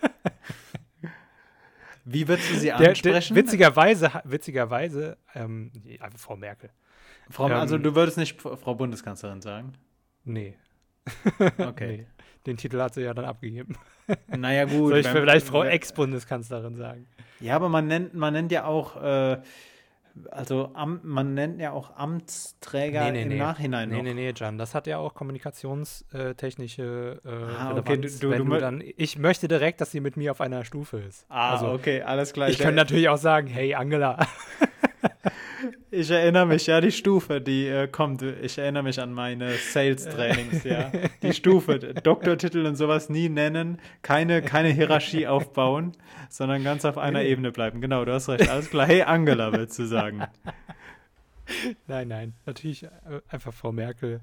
[2.04, 3.02] Wie würdest du sie ansprechen?
[3.12, 5.70] Der, der, witzigerweise, witzigerweise, ähm,
[6.16, 6.70] Frau Merkel.
[7.30, 9.74] Frau, ähm, also du würdest nicht Frau Bundeskanzlerin sagen?
[10.24, 10.56] Nee.
[11.58, 11.96] Okay.
[11.98, 12.06] nee.
[12.46, 13.76] Den Titel hat sie ja dann abgegeben.
[14.28, 14.90] Naja, gut.
[14.90, 17.06] Soll ich vielleicht Frau Ex-Bundeskanzlerin sagen?
[17.38, 19.40] Ja, aber man nennt, man nennt ja auch, äh,
[20.30, 23.38] also am, man nennt ja auch Amtsträger nee, nee, im nee.
[23.38, 24.02] Nachhinein nee, noch.
[24.02, 27.76] Nee, nee, Jan, das hat ja auch kommunikationstechnische äh, ah.
[27.76, 30.98] Okay, du, du, du dann, ich möchte direkt, dass sie mit mir auf einer Stufe
[30.98, 31.24] ist.
[31.28, 32.48] Ah, also, okay, alles klar.
[32.48, 34.18] Ich könnte natürlich auch sagen, hey Angela.
[35.90, 38.22] Ich erinnere mich, ja, die Stufe, die äh, kommt.
[38.22, 40.90] Ich erinnere mich an meine Sales-Trainings, ja.
[41.22, 45.92] Die Stufe, Doktortitel und sowas nie nennen, keine, keine Hierarchie aufbauen,
[46.30, 47.80] sondern ganz auf einer Ebene bleiben.
[47.80, 48.48] Genau, du hast recht.
[48.48, 48.86] Alles klar.
[48.86, 50.24] Hey, Angela, willst du sagen?
[51.86, 52.34] Nein, nein.
[52.46, 52.88] Natürlich äh,
[53.28, 54.20] einfach Frau Merkel.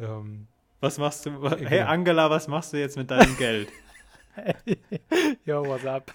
[0.00, 0.46] Ähm,
[0.80, 1.50] was machst du?
[1.50, 1.86] Hey, genau.
[1.86, 3.68] Angela, was machst du jetzt mit deinem Geld?
[5.46, 6.12] Yo, what's up?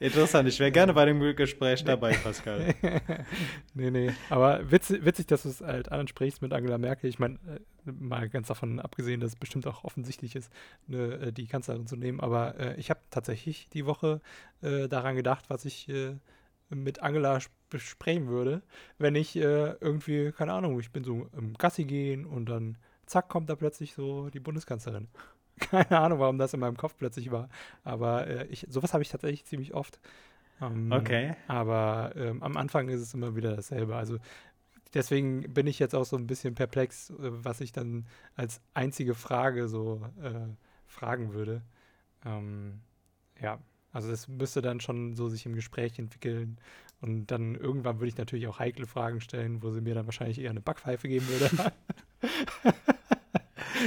[0.00, 2.74] Interessant, ich wäre gerne bei dem Gespräch dabei, Pascal.
[3.74, 4.10] nee, nee.
[4.28, 7.08] Aber witzig, witzig dass du es halt ansprichst mit Angela Merkel.
[7.08, 10.52] Ich meine, äh, mal ganz davon abgesehen, dass es bestimmt auch offensichtlich ist,
[10.88, 12.20] ne, äh, die Kanzlerin zu nehmen.
[12.20, 14.20] Aber äh, ich habe tatsächlich die Woche
[14.62, 16.16] äh, daran gedacht, was ich äh,
[16.70, 17.38] mit Angela
[17.70, 18.62] besprechen würde,
[18.98, 23.28] wenn ich äh, irgendwie, keine Ahnung, ich bin so im Gassi gehen und dann zack,
[23.28, 25.08] kommt da plötzlich so die Bundeskanzlerin.
[25.70, 27.48] Keine Ahnung, warum das in meinem Kopf plötzlich war.
[27.84, 30.00] Aber äh, ich, sowas habe ich tatsächlich ziemlich oft.
[30.60, 31.36] Ähm, okay.
[31.48, 33.96] Aber ähm, am Anfang ist es immer wieder dasselbe.
[33.96, 34.18] Also
[34.94, 39.14] deswegen bin ich jetzt auch so ein bisschen perplex, äh, was ich dann als einzige
[39.14, 40.48] Frage so äh,
[40.86, 41.62] fragen würde.
[42.24, 42.80] Ähm,
[43.40, 43.58] ja,
[43.92, 46.58] also das müsste dann schon so sich im Gespräch entwickeln.
[47.00, 50.40] Und dann irgendwann würde ich natürlich auch heikle Fragen stellen, wo sie mir dann wahrscheinlich
[50.40, 51.50] eher eine Backpfeife geben würde.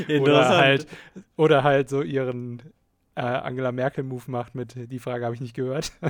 [0.19, 0.87] oder halt
[1.35, 2.61] oder halt so ihren
[3.15, 5.91] äh, Angela Merkel Move macht mit die Frage habe ich nicht gehört.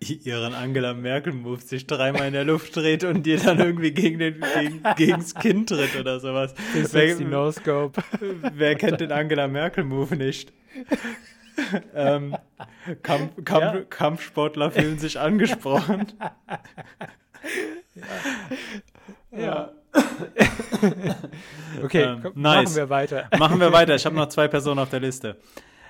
[0.00, 4.18] ihren Angela Merkel Move sich dreimal in der Luft dreht und dir dann irgendwie gegen
[4.18, 6.54] den gegen, gegens Kind tritt oder sowas.
[6.92, 8.02] Wer, no -Scope.
[8.54, 10.52] wer kennt den Angela Merkel Move nicht?
[11.94, 12.36] ähm,
[13.02, 13.84] Kampf, Kampf, ja.
[13.88, 16.12] Kampfsportler fühlen sich angesprochen.
[19.30, 19.38] ja.
[19.38, 19.72] ja.
[21.82, 22.64] okay, ähm, komm, nice.
[22.64, 23.28] machen wir weiter.
[23.38, 23.94] machen wir weiter.
[23.94, 25.36] Ich habe noch zwei Personen auf der Liste.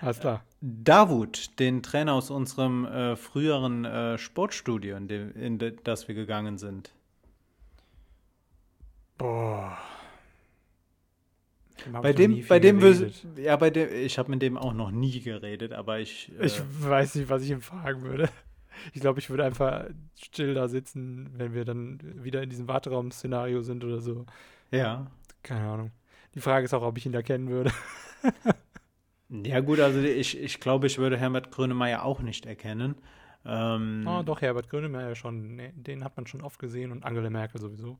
[0.01, 0.45] Alles klar.
[0.61, 6.15] Davut, den Trainer aus unserem äh, früheren äh, Sportstudio, in, dem, in de, das wir
[6.17, 6.93] gegangen sind.
[9.17, 9.79] Boah.
[11.91, 13.27] Bei dem, bei dem, geredet.
[13.37, 16.31] ja, bei dem, ich habe mit dem auch noch nie geredet, aber ich.
[16.39, 18.29] Äh, ich weiß nicht, was ich ihm fragen würde.
[18.93, 19.87] Ich glaube, ich würde einfach
[20.21, 24.27] still da sitzen, wenn wir dann wieder in diesem Warteraum-Szenario sind oder so.
[24.71, 25.11] Ja.
[25.43, 25.91] Keine Ahnung.
[26.35, 27.73] Die Frage ist auch, ob ich ihn da kennen würde.
[29.29, 32.95] ja, gut, also ich, ich glaube, ich würde Herbert Grönemeyer auch nicht erkennen.
[33.45, 35.61] Ähm, oh, doch, Herbert Grönemeyer schon.
[35.75, 37.99] Den hat man schon oft gesehen und Angela Merkel sowieso.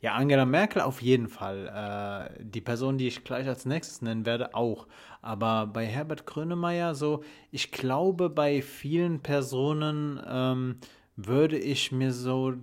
[0.00, 2.30] Ja, Angela Merkel auf jeden Fall.
[2.38, 4.86] Äh, die Person, die ich gleich als nächstes nennen werde, auch.
[5.22, 10.76] Aber bei Herbert Grönemeyer, so, ich glaube, bei vielen Personen ähm,
[11.16, 12.54] würde ich mir so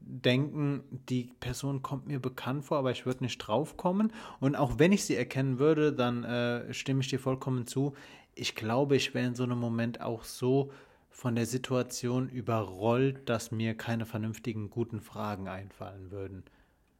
[0.00, 4.12] denken, die Person kommt mir bekannt vor, aber ich würde nicht draufkommen.
[4.40, 7.94] Und auch wenn ich sie erkennen würde, dann äh, stimme ich dir vollkommen zu.
[8.34, 10.70] Ich glaube, ich wäre in so einem Moment auch so
[11.18, 16.44] von der Situation überrollt, dass mir keine vernünftigen, guten Fragen einfallen würden.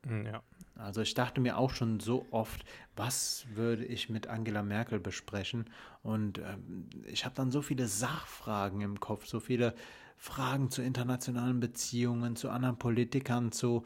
[0.05, 0.43] Hm, Ja.
[0.75, 2.64] Also ich dachte mir auch schon so oft,
[2.97, 5.66] was würde ich mit Angela Merkel besprechen?
[6.03, 9.73] Und ähm, ich habe dann so viele Sachfragen im Kopf, so viele
[10.16, 13.85] Fragen zu internationalen Beziehungen, zu anderen Politikern, zu,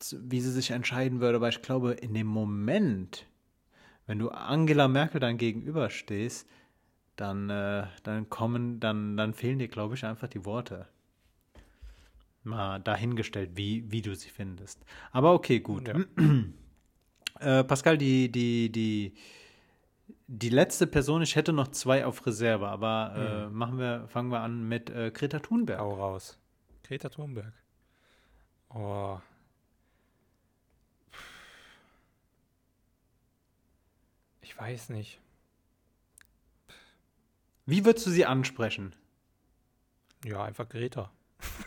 [0.00, 1.36] zu wie sie sich entscheiden würde.
[1.36, 3.24] Aber ich glaube, in dem Moment,
[4.08, 6.48] wenn du Angela Merkel dann gegenüberstehst,
[7.20, 10.88] dann, äh, dann kommen, dann, dann fehlen dir, glaube ich, einfach die Worte.
[12.42, 14.82] Mal dahingestellt, wie, wie du sie findest.
[15.12, 15.88] Aber okay, gut.
[15.88, 15.96] Ja.
[17.38, 19.14] Äh, Pascal, die, die, die,
[20.26, 24.40] die letzte Person, ich hätte noch zwei auf Reserve, aber äh, machen wir, fangen wir
[24.40, 25.78] an mit äh, Greta Thunberg.
[25.78, 26.38] Hau raus.
[26.82, 27.54] Greta Thunberg.
[28.74, 29.18] Oh.
[34.42, 35.18] Ich weiß nicht.
[37.70, 38.94] Wie würdest du sie ansprechen?
[40.24, 41.10] Ja, einfach Greta.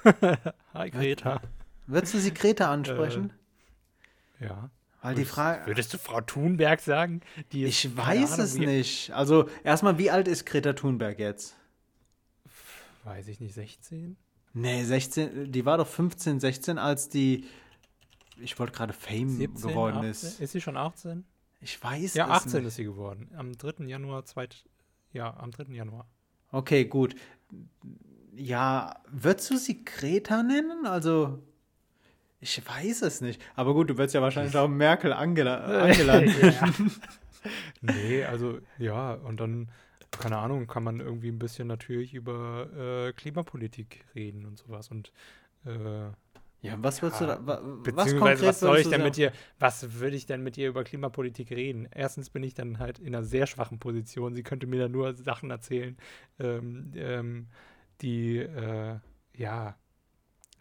[0.74, 1.42] Hi Greta.
[1.88, 3.32] Würdest du sie Greta ansprechen?
[4.40, 4.70] Ja.
[5.02, 5.66] Weil die Würdest- Frage.
[5.68, 7.22] Würdest du Frau Thunberg sagen?
[7.52, 9.12] Ich weiß Ahnung, es nicht.
[9.12, 11.56] Also erstmal, wie alt ist Greta Thunberg jetzt?
[13.06, 14.18] Weiß ich nicht, 16?
[14.54, 17.46] Nee, 16, die war doch 15, 16, als die,
[18.38, 19.70] ich wollte gerade Fame 17?
[19.70, 20.10] geworden 18?
[20.10, 20.40] ist.
[20.42, 21.26] Ist sie schon 18?
[21.62, 22.68] Ich weiß Ja, es 18 nicht.
[22.68, 23.30] ist sie geworden.
[23.36, 23.86] Am 3.
[23.86, 24.64] Januar, zweit,
[25.14, 25.74] ja, am 3.
[25.74, 26.08] Januar.
[26.52, 27.16] Okay, gut.
[28.36, 30.86] Ja, würdest du sie Greta nennen?
[30.86, 31.40] Also,
[32.40, 33.42] ich weiß es nicht.
[33.56, 36.92] Aber gut, du würdest ja wahrscheinlich auch Merkel Angela, Angela nennen.
[37.82, 39.70] Nee, also ja, und dann,
[40.12, 42.68] keine Ahnung, kann man irgendwie ein bisschen natürlich über
[43.08, 44.90] äh, Klimapolitik reden und sowas.
[44.90, 45.12] Und
[45.66, 46.10] äh,
[46.64, 50.00] Ja, was würdest du da, was beziehungsweise, konkret was soll ich denn mit dir, was
[50.00, 51.88] würde ich denn mit ihr über Klimapolitik reden?
[51.92, 54.34] Erstens bin ich dann halt in einer sehr schwachen Position.
[54.34, 55.98] Sie könnte mir da nur Sachen erzählen,
[56.40, 57.48] ähm, ähm,
[58.02, 58.98] die, äh,
[59.36, 59.76] ja,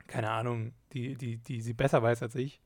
[0.08, 2.60] keine Ahnung, die, die, die sie besser weiß als ich.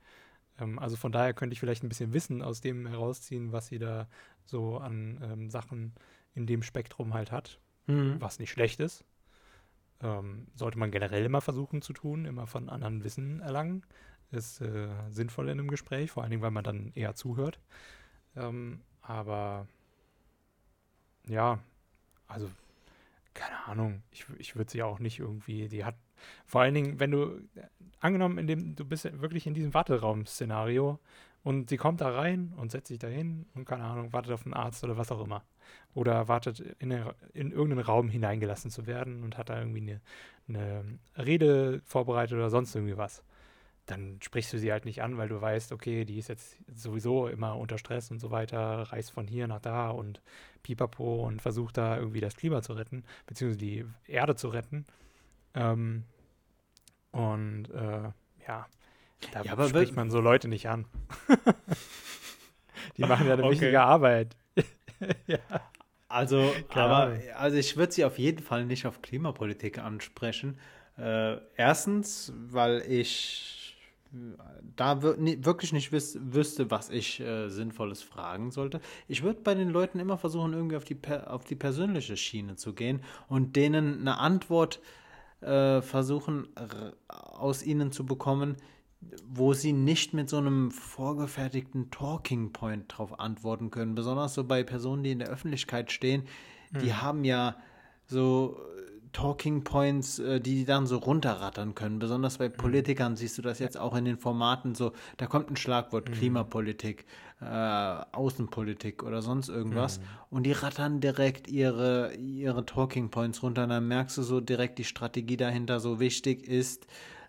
[0.60, 3.78] Ähm, also von daher könnte ich vielleicht ein bisschen Wissen aus dem herausziehen, was sie
[3.78, 4.08] da
[4.44, 5.94] so an ähm, Sachen
[6.34, 8.16] in dem Spektrum halt hat, Mhm.
[8.20, 9.04] was nicht schlecht ist.
[10.02, 13.84] Ähm, sollte man generell immer versuchen zu tun, immer von anderen Wissen erlangen.
[14.30, 17.60] Ist äh, sinnvoll in einem Gespräch, vor allen Dingen, weil man dann eher zuhört.
[18.36, 19.66] Ähm, aber
[21.28, 21.60] ja,
[22.26, 22.50] also
[23.34, 25.96] keine Ahnung, ich, ich würde sie auch nicht irgendwie, die hat,
[26.46, 27.66] vor allen Dingen, wenn du, äh,
[28.00, 30.98] angenommen, in dem, du bist wirklich in diesem Warteraum-Szenario
[31.42, 34.44] und sie kommt da rein und setzt sich da hin und keine Ahnung, wartet auf
[34.44, 35.44] einen Arzt oder was auch immer.
[35.94, 40.00] Oder wartet in, eine, in irgendeinen Raum hineingelassen zu werden und hat da irgendwie eine,
[40.48, 43.22] eine Rede vorbereitet oder sonst irgendwie was.
[43.86, 47.28] Dann sprichst du sie halt nicht an, weil du weißt, okay, die ist jetzt sowieso
[47.28, 48.58] immer unter Stress und so weiter,
[48.92, 50.22] reist von hier nach da und
[50.64, 54.86] pipapo und versucht da irgendwie das Klima zu retten, beziehungsweise die Erde zu retten.
[55.54, 56.04] Ähm,
[57.12, 58.10] und äh,
[58.46, 58.66] ja,
[59.30, 60.86] da Ja, aber spricht man so Leute nicht an.
[62.96, 63.52] die machen ja eine Okay.
[63.52, 64.36] wichtige Arbeit.
[65.26, 65.38] ja.
[66.08, 70.58] Also, aber, also ich würde sie auf jeden Fall nicht auf Klimapolitik ansprechen.
[70.96, 73.76] Äh, erstens, weil ich
[74.12, 74.16] äh,
[74.76, 78.80] da wirklich nicht wüs wüsste, was ich äh, Sinnvolles fragen sollte.
[79.08, 82.72] Ich würde bei den Leuten immer versuchen, irgendwie auf die, auf die persönliche Schiene zu
[82.72, 84.80] gehen und denen eine Antwort
[85.40, 86.48] äh, versuchen,
[87.08, 88.56] aus ihnen zu bekommen,
[89.24, 93.94] wo sie nicht mit so einem vorgefertigten Talking Point drauf antworten können.
[93.94, 96.24] Besonders so bei Personen, die in der Öffentlichkeit stehen,
[96.80, 97.56] die haben ja
[98.06, 101.98] so äh, Talking Points, äh, die die dann so runterrattern können.
[101.98, 105.56] Besonders bei Politikern siehst du das jetzt auch in den Formaten so, da kommt ein
[105.56, 107.06] Schlagwort Klimapolitik,
[107.40, 113.64] äh, Außenpolitik oder sonst irgendwas und die rattern direkt ihre, ihre Talking Points runter.
[113.64, 116.86] Und dann merkst du so direkt die Strategie dahinter so wichtig ist,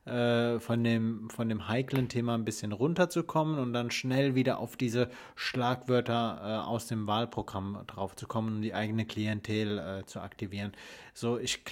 [0.07, 4.77] äh, von dem, von dem heiklen Thema ein bisschen runterzukommen und dann schnell wieder auf
[4.77, 10.71] diese Schlagwörter äh, aus dem Wahlprogramm draufzukommen, um die eigene Klientel äh, zu aktivieren.
[11.13, 11.63] So, ich,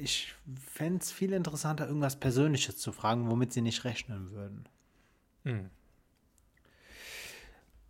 [0.00, 4.68] ich fände es viel interessanter, irgendwas Persönliches zu fragen, womit sie nicht rechnen würden.
[5.44, 5.70] Hm.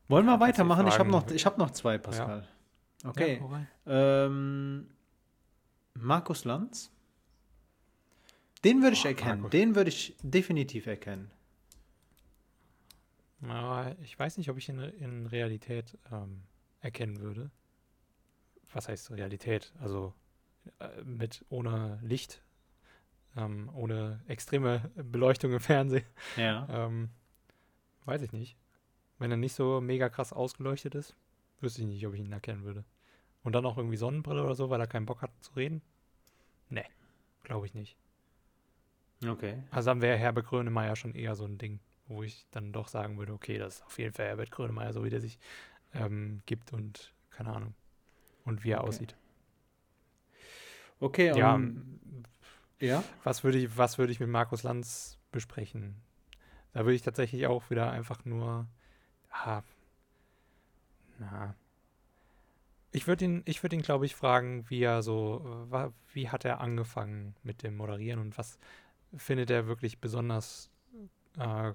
[0.08, 0.86] Wollen wir Ja, weitermachen?
[0.88, 2.46] Ich habe noch, ich hab noch zwei, Pascal.
[3.04, 3.36] Okay.
[3.36, 3.68] Ja, hau rein.
[3.86, 4.86] Ähm,
[5.94, 6.90] Markus Lanz.
[8.64, 9.40] Den würde ich Oh, erkennen.
[9.42, 9.50] Markus.
[9.50, 11.30] Den würde ich definitiv erkennen.
[13.42, 16.42] Aber ich weiß nicht, ob ich ihn in Realität ähm,
[16.80, 17.50] erkennen würde.
[18.72, 19.72] Was heißt Realität?
[19.80, 20.14] Also
[20.78, 22.42] äh, mit ohne Licht,
[23.36, 26.04] ähm, ohne extreme Beleuchtung im Fernsehen.
[26.36, 26.68] Ja.
[26.70, 27.10] Ähm,
[28.04, 28.56] weiß ich nicht.
[29.18, 31.16] Wenn er nicht so mega krass ausgeleuchtet ist,
[31.60, 32.84] wüsste ich nicht, ob ich ihn erkennen würde.
[33.42, 35.82] Und dann auch irgendwie Sonnenbrille oder so, weil er keinen Bock hat zu reden.
[37.42, 37.96] glaube ich nicht.
[39.26, 39.62] Okay.
[39.70, 43.18] Also dann wäre Herbert Grönemeyer schon eher so ein Ding, wo ich dann doch sagen
[43.18, 45.38] würde, okay, das ist auf jeden Fall Herbert Grönemeyer, so wie der sich
[45.94, 47.74] ähm, gibt und keine Ahnung.
[48.44, 48.84] Und wie er Okay.
[48.84, 49.16] aussieht.
[51.00, 51.96] Okay, Ja, um,
[52.80, 53.04] ja.
[53.24, 55.96] was würde ich, was würde ich mit Markus Lanz besprechen?
[56.72, 58.66] Da würde ich tatsächlich auch wieder einfach nur,
[59.30, 59.62] ah,
[61.18, 61.54] na,
[62.90, 66.44] ich würde ihn, ich würde ihn, glaube ich, fragen, wie er so, äh, wie hat
[66.44, 68.58] er angefangen mit dem Moderieren und was
[69.16, 70.70] findet er wirklich besonders
[71.38, 71.72] äh,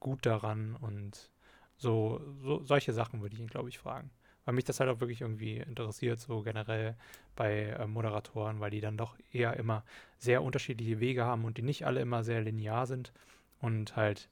[0.00, 1.30] gut daran und
[1.76, 4.10] so, so solche Sachen würde ich ihn, glaube ich, fragen.
[4.44, 6.96] Weil mich das halt auch wirklich irgendwie interessiert, so generell
[7.36, 9.84] bei äh, Moderatoren, weil die dann doch eher immer
[10.18, 13.12] sehr unterschiedliche Wege haben und die nicht alle immer sehr linear sind
[13.60, 14.28] und halt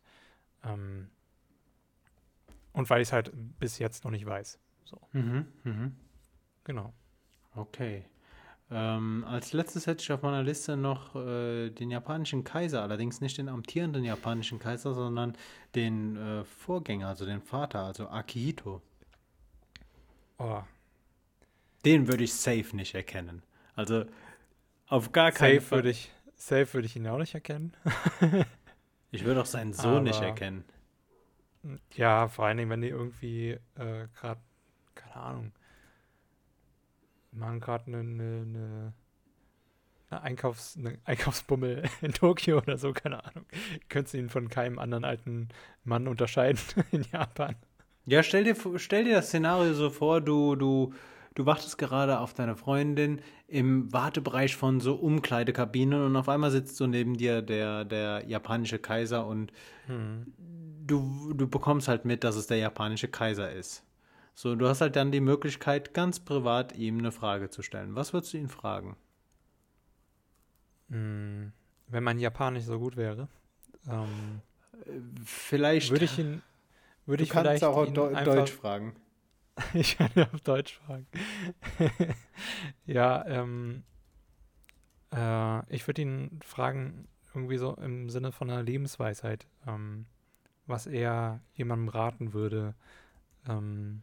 [0.64, 1.10] ähm,
[2.72, 4.58] und weil ich es halt bis jetzt noch nicht weiß.
[5.12, 5.46] Mhm.
[5.64, 5.96] Mhm.
[6.64, 6.92] Genau.
[7.54, 8.04] Okay.
[8.72, 13.36] Ähm, als letztes hätte ich auf meiner Liste noch äh, den japanischen Kaiser, allerdings nicht
[13.38, 15.36] den amtierenden japanischen Kaiser, sondern
[15.74, 18.80] den äh, Vorgänger, also den Vater, also Akihito.
[20.38, 20.62] Oh,
[21.84, 23.42] Den würde ich safe nicht erkennen.
[23.74, 24.04] Also
[24.86, 25.78] auf gar keinen safe Fall.
[25.78, 27.76] würde ich, safe würde ich ihn auch nicht erkennen.
[29.12, 30.64] Ich würde auch seinen Sohn nicht Aber- erkennen.
[31.94, 34.40] Ja, vor allen Dingen, wenn die irgendwie äh, gerade,
[34.94, 35.52] keine Ahnung,
[37.32, 38.92] machen gerade eine, eine,
[40.10, 43.46] eine, Einkaufs-, eine Einkaufsbummel in Tokio oder so, keine Ahnung.
[43.88, 45.48] Könntest du ihn von keinem anderen alten
[45.84, 46.60] Mann unterscheiden
[46.92, 47.56] in Japan.
[48.06, 50.92] Ja, stell dir, stell dir das Szenario so vor, du, du,
[51.34, 56.76] du wartest gerade auf deine Freundin im Wartebereich von so Umkleidekabinen und auf einmal sitzt
[56.76, 59.52] so neben dir der, der japanische Kaiser und
[59.86, 60.26] Hm.
[60.38, 63.84] du, du bekommst halt mit, dass es der japanische Kaiser ist.
[64.40, 67.94] So, du hast halt dann die Möglichkeit, ganz privat ihm eine Frage zu stellen.
[67.94, 68.96] Was würdest du ihn fragen?
[70.88, 71.52] Hm.
[71.88, 73.28] Wenn mein Japanisch so gut wäre,
[73.86, 74.40] ähm,
[75.26, 75.90] Vielleicht.
[75.90, 76.40] würde ich ihn,
[77.04, 78.96] würde ich kannst vielleicht auch auf Deu- Deutsch fragen.
[79.74, 81.06] Ich kann ja auf Deutsch fragen.
[82.86, 83.82] ja, ähm,
[85.12, 90.06] äh, ich würde ihn fragen, irgendwie so im Sinne von einer Lebensweisheit, ähm,
[90.66, 92.74] was er jemandem raten würde,
[93.46, 94.02] ähm,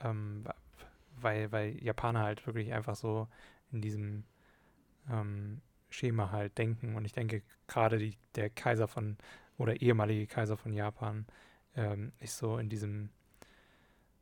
[0.00, 0.44] ähm,
[1.20, 3.28] weil, weil Japaner halt wirklich einfach so
[3.72, 4.24] in diesem
[5.10, 6.94] ähm, Schema halt denken.
[6.96, 9.16] Und ich denke, gerade der Kaiser von,
[9.58, 11.26] oder ehemalige Kaiser von Japan,
[11.74, 13.10] ähm, ist so in diesem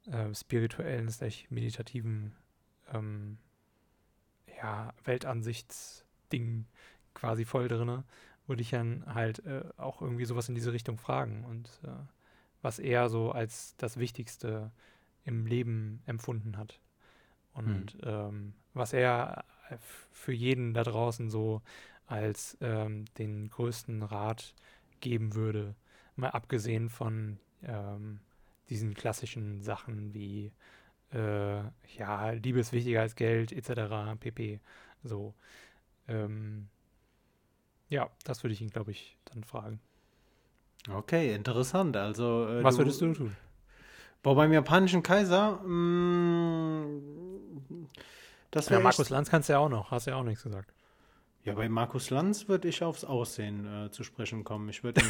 [0.07, 2.35] äh, spirituellen, slash meditativen
[2.93, 3.39] ähm,
[4.57, 6.67] ja, Weltansichtsding
[7.15, 8.05] quasi voll drinne,
[8.47, 11.91] würde ich dann halt äh, auch irgendwie sowas in diese Richtung fragen und äh,
[12.61, 14.71] was er so als das Wichtigste
[15.25, 16.81] im Leben empfunden hat.
[17.53, 19.77] Und ähm, was er äh,
[20.11, 21.63] für jeden da draußen so
[22.07, 24.55] als ähm, den größten Rat
[25.01, 25.75] geben würde,
[26.17, 28.21] mal abgesehen von ähm,
[28.69, 30.53] diesen klassischen Sachen wie
[31.13, 31.63] äh,
[31.97, 34.17] ja, Liebe ist wichtiger als Geld, etc.
[34.19, 34.61] pp.
[35.03, 35.35] So.
[36.09, 36.69] Ähm,
[37.89, 39.81] ja, das würde ich ihn, glaube ich, dann fragen.
[40.91, 41.97] Okay, interessant.
[41.97, 43.37] Also, äh, Was würdest du tun?
[44.25, 46.87] Boah, beim japanischen Kaiser, mh,
[48.51, 50.73] das Ja, wäre Markus Lanz kannst du ja auch noch, hast ja auch nichts gesagt.
[51.45, 54.71] Ja, bei Markus Lanz würde ich aufs Aussehen äh, zu sprechen kommen.
[54.71, 55.03] Ich würde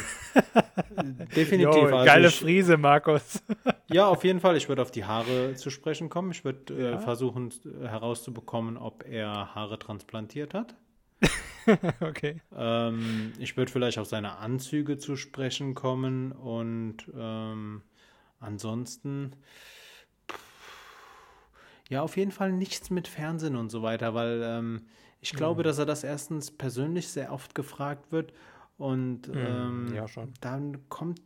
[1.35, 1.73] definitiv.
[1.75, 3.41] Jo, also geile ich, Friese, Markus.
[3.87, 4.57] ja, auf jeden Fall.
[4.57, 6.31] Ich würde auf die Haare zu sprechen kommen.
[6.31, 6.97] Ich würde äh, Ja.
[6.97, 10.75] versuchen äh, herauszubekommen, ob er Haare transplantiert hat.
[12.01, 12.41] okay.
[12.53, 17.81] Ähm, ich würde vielleicht auf seine Anzüge zu sprechen kommen und ähm,
[18.39, 19.35] ansonsten
[21.89, 24.81] ja, auf jeden Fall nichts mit Fernsehen und so weiter, weil ähm,
[25.21, 28.33] ich glaube, dass er das erstens persönlich sehr oft gefragt wird
[28.77, 30.33] und ähm, ja, schon.
[30.41, 31.21] dann kommt,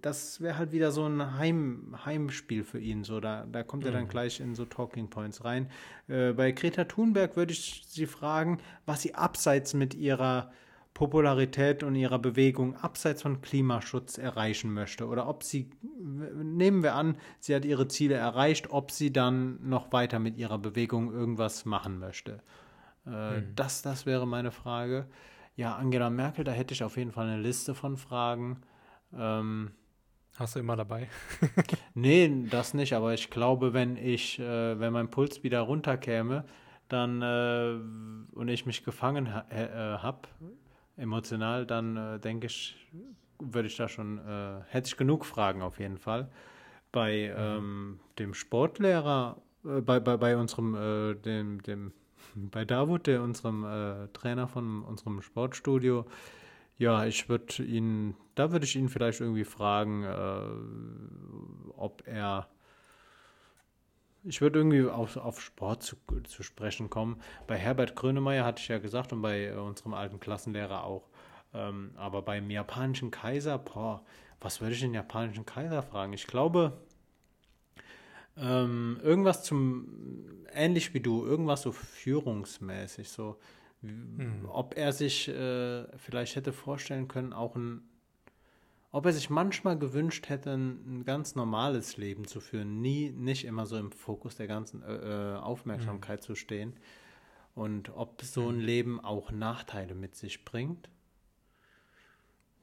[0.00, 3.04] das wäre halt wieder so ein Heim, Heimspiel für ihn.
[3.04, 4.08] So, da, da kommt er dann Mhm.
[4.08, 5.70] gleich in so Talking Points rein.
[6.08, 10.50] Äh, bei Greta Thunberg würde ich sie fragen, was sie abseits mit ihrer
[10.96, 15.06] Popularität und ihrer Bewegung abseits von Klimaschutz erreichen möchte.
[15.06, 15.68] Oder ob sie,
[16.02, 20.56] nehmen wir an, sie hat ihre Ziele erreicht, ob sie dann noch weiter mit ihrer
[20.56, 22.40] Bewegung irgendwas machen möchte.
[23.06, 23.52] Äh, Mhm.
[23.54, 25.06] das, das wäre meine Frage.
[25.54, 28.62] Ja, Angela Merkel, da hätte ich auf jeden Fall eine Liste von Fragen.
[29.14, 29.72] Ähm,
[30.38, 31.08] Hast du immer dabei?
[31.94, 36.46] nee, das nicht, aber ich glaube, wenn ich, äh, wenn mein Puls wieder runterkäme,
[36.88, 40.28] dann äh, und ich mich gefangen ha äh, habe,
[40.96, 42.76] emotional, dann äh, denke ich,
[43.38, 46.30] würde ich da schon, äh, hätte ich genug Fragen auf jeden Fall.
[46.92, 51.92] Bei ähm, dem Sportlehrer, äh, bei, bei, bei unserem, äh, dem, dem
[52.34, 56.06] bei Davut, der unserem äh, Trainer von unserem Sportstudio,
[56.78, 62.48] ja, ich würde ihn, da würde ich ihn vielleicht irgendwie fragen, äh, ob er,
[64.26, 67.20] ich würde irgendwie auf, auf Sport zu, zu sprechen kommen.
[67.46, 71.08] Bei Herbert Grönemeyer hatte ich ja gesagt und bei äh, unserem alten Klassenlehrer auch.
[71.54, 74.02] Ähm, aber beim japanischen Kaiser, boah,
[74.40, 76.12] was würde ich den japanischen Kaiser fragen?
[76.12, 76.76] Ich glaube,
[78.36, 83.38] ähm, irgendwas zum, ähnlich wie du, irgendwas so führungsmäßig, so,
[83.80, 84.46] hm.
[84.48, 87.82] ob er sich äh, vielleicht hätte vorstellen können, auch ein,
[88.96, 93.66] ob er sich manchmal gewünscht hätte, ein, ganz normales Leben zu führen, nie, nicht immer
[93.66, 96.24] so im Fokus der ganzen äh, äh Aufmerksamkeit hm.
[96.24, 96.72] zu stehen
[97.54, 98.60] und ob so ein hm.
[98.60, 100.88] Leben auch Nachteile mit sich bringt.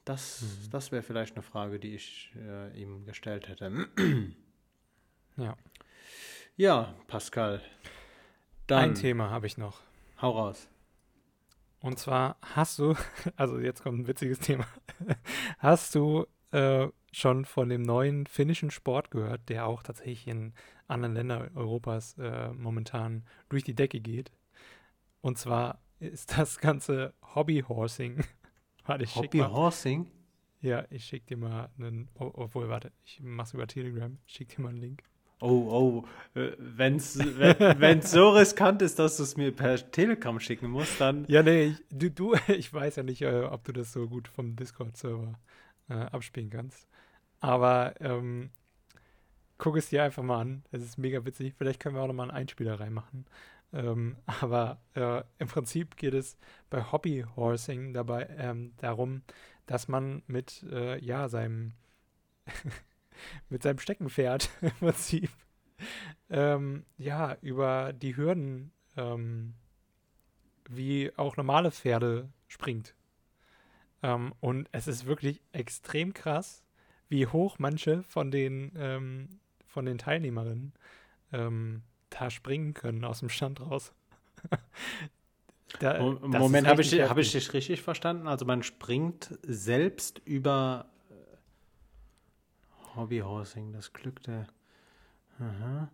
[0.05, 0.71] Das, mhm.
[0.71, 3.87] das wäre vielleicht eine Frage, die ich äh, ihm gestellt hätte.
[5.37, 5.55] Ja.
[6.57, 7.61] Ja, Pascal.
[8.67, 9.81] Dann Ein Thema habe ich noch.
[10.21, 10.67] Hau raus.
[11.83, 12.95] Und zwar hast du,
[13.35, 14.65] also jetzt kommt ein witziges Thema,
[15.59, 20.53] hast du äh, schon von dem neuen finnischen Sport gehört, der auch tatsächlich in
[20.87, 24.31] anderen Ländern Europas äh, momentan durch die Decke geht?
[25.19, 28.23] Und zwar ist das ganze Hobbyhorsing.
[28.87, 30.09] Hobbyhorsing?
[30.61, 34.69] Ja, ich schicke dir mal einen, obwohl, warte, ich mach's über Telegram, schick dir mal
[34.69, 35.03] einen Link.
[35.39, 36.03] Oh,
[36.35, 40.69] oh, äh, wenn's, wenn es so riskant ist, dass du es mir per Telegram schicken
[40.69, 41.25] musst, dann.
[41.27, 44.27] Ja, nee, ich, du, du, ich weiß ja nicht, äh, ob du das so gut
[44.27, 45.39] vom Discord-Server
[45.89, 46.87] äh, abspielen kannst.
[47.39, 48.51] Aber ähm,
[49.57, 50.63] guck es dir einfach mal an.
[50.71, 51.55] Es ist mega witzig.
[51.57, 53.25] Vielleicht können wir auch noch mal einen Einspieler reinmachen.
[53.73, 56.37] Ähm, aber äh, im Prinzip geht es
[56.69, 59.23] bei Hobbyhorsing dabei ähm, darum,
[59.65, 61.73] dass man mit äh, ja seinem
[63.49, 65.29] mit seinem Steckenpferd im Prinzip
[66.29, 69.53] ähm, ja, über die Hürden ähm,
[70.69, 72.95] wie auch normale Pferde springt.
[74.01, 76.63] Ähm, und es ist wirklich extrem krass,
[77.09, 80.73] wie hoch manche von den, ähm, von den Teilnehmerinnen
[81.31, 83.93] ähm, da springen können aus dem Stand raus.
[85.79, 88.27] da, Moment, habe ich, hab ich dich richtig verstanden?
[88.27, 90.92] Also man springt selbst über
[92.95, 94.47] Hobbyhousing, das Glück der.
[95.39, 95.89] Aha.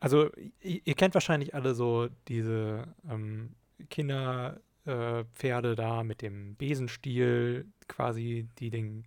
[0.00, 3.54] Also, ihr, ihr, kennt wahrscheinlich alle so diese ähm,
[3.90, 9.04] Kinderpferde äh, da mit dem Besenstiel, quasi, die den,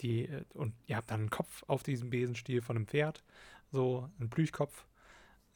[0.00, 3.22] die, äh, und ihr habt dann einen Kopf auf diesem Besenstiel von einem Pferd,
[3.70, 4.86] so ein Plüchkopf,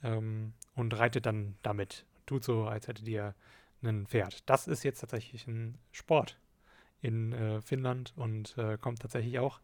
[0.02, 2.06] ähm, und reitet dann damit.
[2.26, 3.34] Tut so, als hättet ihr
[3.82, 4.48] ein Pferd.
[4.48, 6.38] Das ist jetzt tatsächlich ein Sport
[7.02, 9.60] in äh, Finnland und äh, kommt tatsächlich auch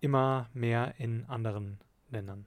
[0.00, 1.78] immer mehr in anderen
[2.10, 2.46] Ländern.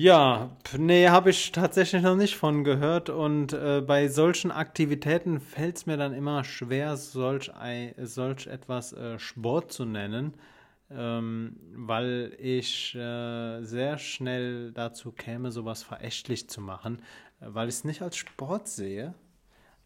[0.00, 3.10] Ja, nee, habe ich tatsächlich noch nicht von gehört.
[3.10, 8.92] Und äh, bei solchen Aktivitäten fällt es mir dann immer schwer, solch, ein, solch etwas
[8.92, 10.34] äh, Sport zu nennen,
[10.90, 17.02] ähm, weil ich äh, sehr schnell dazu käme, sowas verächtlich zu machen,
[17.40, 19.14] weil ich es nicht als Sport sehe.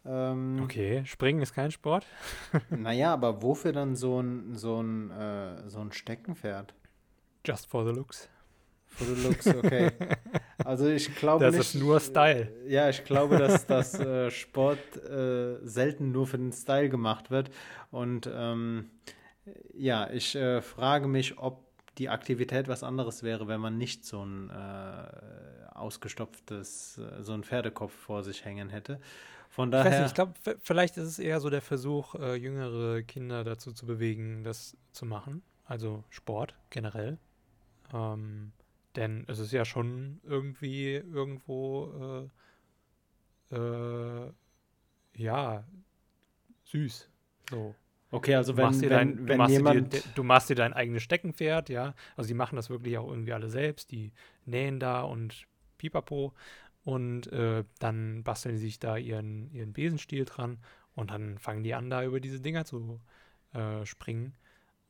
[0.05, 2.05] Ähm, okay, Springen ist kein Sport.
[2.69, 6.73] naja, aber wofür dann so ein, so ein, äh, so ein Steckenpferd?
[7.45, 8.29] Just for the looks.
[8.87, 9.91] For the looks, okay.
[10.65, 11.59] Also ich glaube das nicht.
[11.59, 12.51] Das ist nur Style.
[12.67, 17.49] Ja, ich glaube, dass das äh, Sport äh, selten nur für den Style gemacht wird.
[17.91, 18.91] Und ähm,
[19.73, 21.65] ja, ich äh, frage mich, ob
[21.97, 27.43] die Aktivität was anderes wäre, wenn man nicht so ein äh, ausgestopftes, äh, so ein
[27.43, 28.99] Pferdekopf vor sich hängen hätte.
[29.53, 29.85] Von daher.
[29.85, 33.43] Ich, weiß nicht, ich glaube, vielleicht ist es eher so der Versuch, äh, jüngere Kinder
[33.43, 35.43] dazu zu bewegen, das zu machen.
[35.65, 37.19] Also Sport generell.
[37.93, 38.51] Ähm,
[38.95, 42.29] denn es ist ja schon irgendwie irgendwo,
[43.51, 44.31] äh, äh,
[45.17, 45.63] ja,
[46.63, 47.07] süß.
[47.51, 47.75] So.
[48.09, 49.93] Okay, also wenn, wenn, dein, wenn jemand...
[49.93, 51.93] Dir, du machst dir dein eigenes Steckenpferd, ja.
[52.15, 53.91] Also die machen das wirklich auch irgendwie alle selbst.
[53.91, 54.13] Die
[54.45, 55.45] nähen da und
[55.77, 56.33] pipapo.
[56.83, 60.57] Und äh, dann basteln sie sich da ihren, ihren Besenstiel dran
[60.95, 62.99] und dann fangen die an, da über diese Dinger zu
[63.53, 64.33] äh, springen.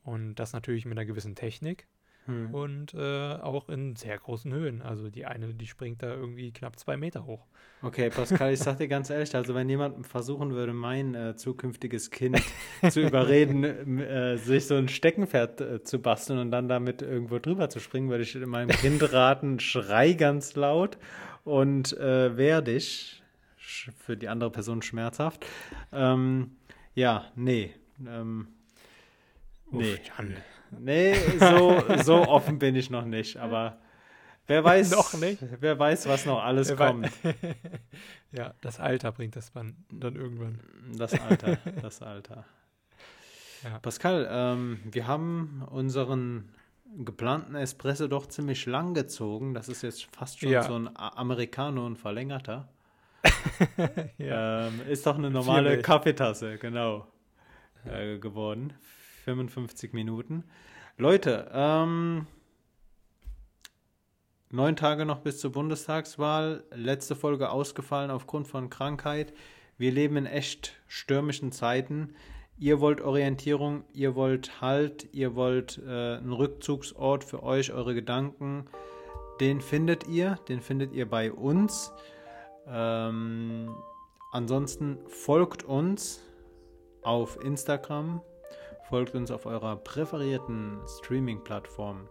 [0.02, 1.86] Und das natürlich mit einer gewissen Technik
[2.26, 2.54] hm.
[2.54, 4.82] und äh, auch in sehr großen Höhen.
[4.82, 7.46] Also die eine, die springt da irgendwie knapp zwei Meter hoch.
[7.82, 12.10] Okay, Pascal, ich sag dir ganz ehrlich, also wenn jemand versuchen würde, mein äh, zukünftiges
[12.10, 12.40] Kind
[12.90, 13.64] zu überreden,
[14.00, 18.08] äh, sich so ein Steckenpferd äh, zu basteln und dann damit irgendwo drüber zu springen,
[18.08, 20.98] würde ich meinem Kind raten, schrei ganz laut
[21.44, 23.22] und äh, werde ich
[23.56, 25.46] für die andere Person schmerzhaft.
[25.92, 26.56] Ähm,
[26.94, 27.74] ja, nee.
[28.06, 28.48] Ähm,
[29.70, 29.94] nee.
[29.94, 30.22] Uff,
[30.78, 33.78] nee, so, so offen bin ich noch nicht, aber
[34.46, 35.42] Wer weiß, noch nicht.
[35.60, 37.10] wer weiß, was noch alles Wer kommt.
[38.32, 40.60] ja, das Alter bringt das dann, dann irgendwann.
[40.96, 42.44] Das Alter, das Alter.
[43.62, 43.78] Ja.
[43.78, 46.50] Pascal, ähm, wir haben unseren
[46.98, 49.54] geplanten Espresso doch ziemlich lang gezogen.
[49.54, 50.62] Das ist jetzt fast schon Ja.
[50.62, 52.68] so ein Americano und verlängerter.
[54.18, 54.68] Ja.
[54.68, 55.82] Ähm, ist doch eine normale Milch.
[55.82, 57.06] Kaffeetasse, genau,
[57.84, 58.72] äh, geworden.
[59.24, 60.44] 55 Minuten.
[60.98, 62.26] Leute, ähm,
[64.50, 66.64] neun Tage noch bis zur Bundestagswahl.
[66.72, 69.32] Letzte Folge ausgefallen aufgrund von Krankheit.
[69.78, 72.14] Wir leben in echt stürmischen Zeiten.
[72.56, 78.66] Ihr wollt Orientierung, ihr wollt Halt, ihr wollt äh, einen Rückzugsort für euch, eure Gedanken.
[79.40, 81.92] Den findet ihr, den findet ihr bei uns.
[82.68, 83.74] Ähm,
[84.30, 86.20] ansonsten folgt uns
[87.02, 88.22] auf Instagram,
[88.88, 92.08] folgt uns auf eurer präferierten Streaming-Plattform,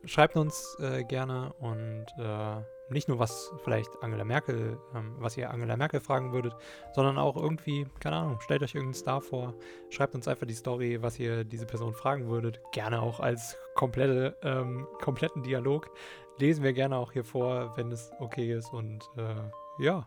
[0.06, 5.50] schreibt uns äh, gerne und äh, nicht nur, was vielleicht Angela Merkel, ähm, was ihr
[5.50, 6.54] Angela Merkel fragen würdet,
[6.94, 9.54] sondern auch irgendwie, keine Ahnung, stellt euch irgendeinen Star vor,
[9.90, 12.60] schreibt uns einfach die Story, was ihr diese Person fragen würdet.
[12.72, 15.90] Gerne auch als komplette, ähm, kompletten Dialog.
[16.40, 18.72] Lesen wir gerne auch hier vor, wenn es okay ist.
[18.74, 20.06] Und äh, ja,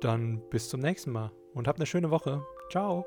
[0.00, 2.44] dann bis zum nächsten Mal und habt eine schöne Woche.
[2.70, 3.06] Ciao.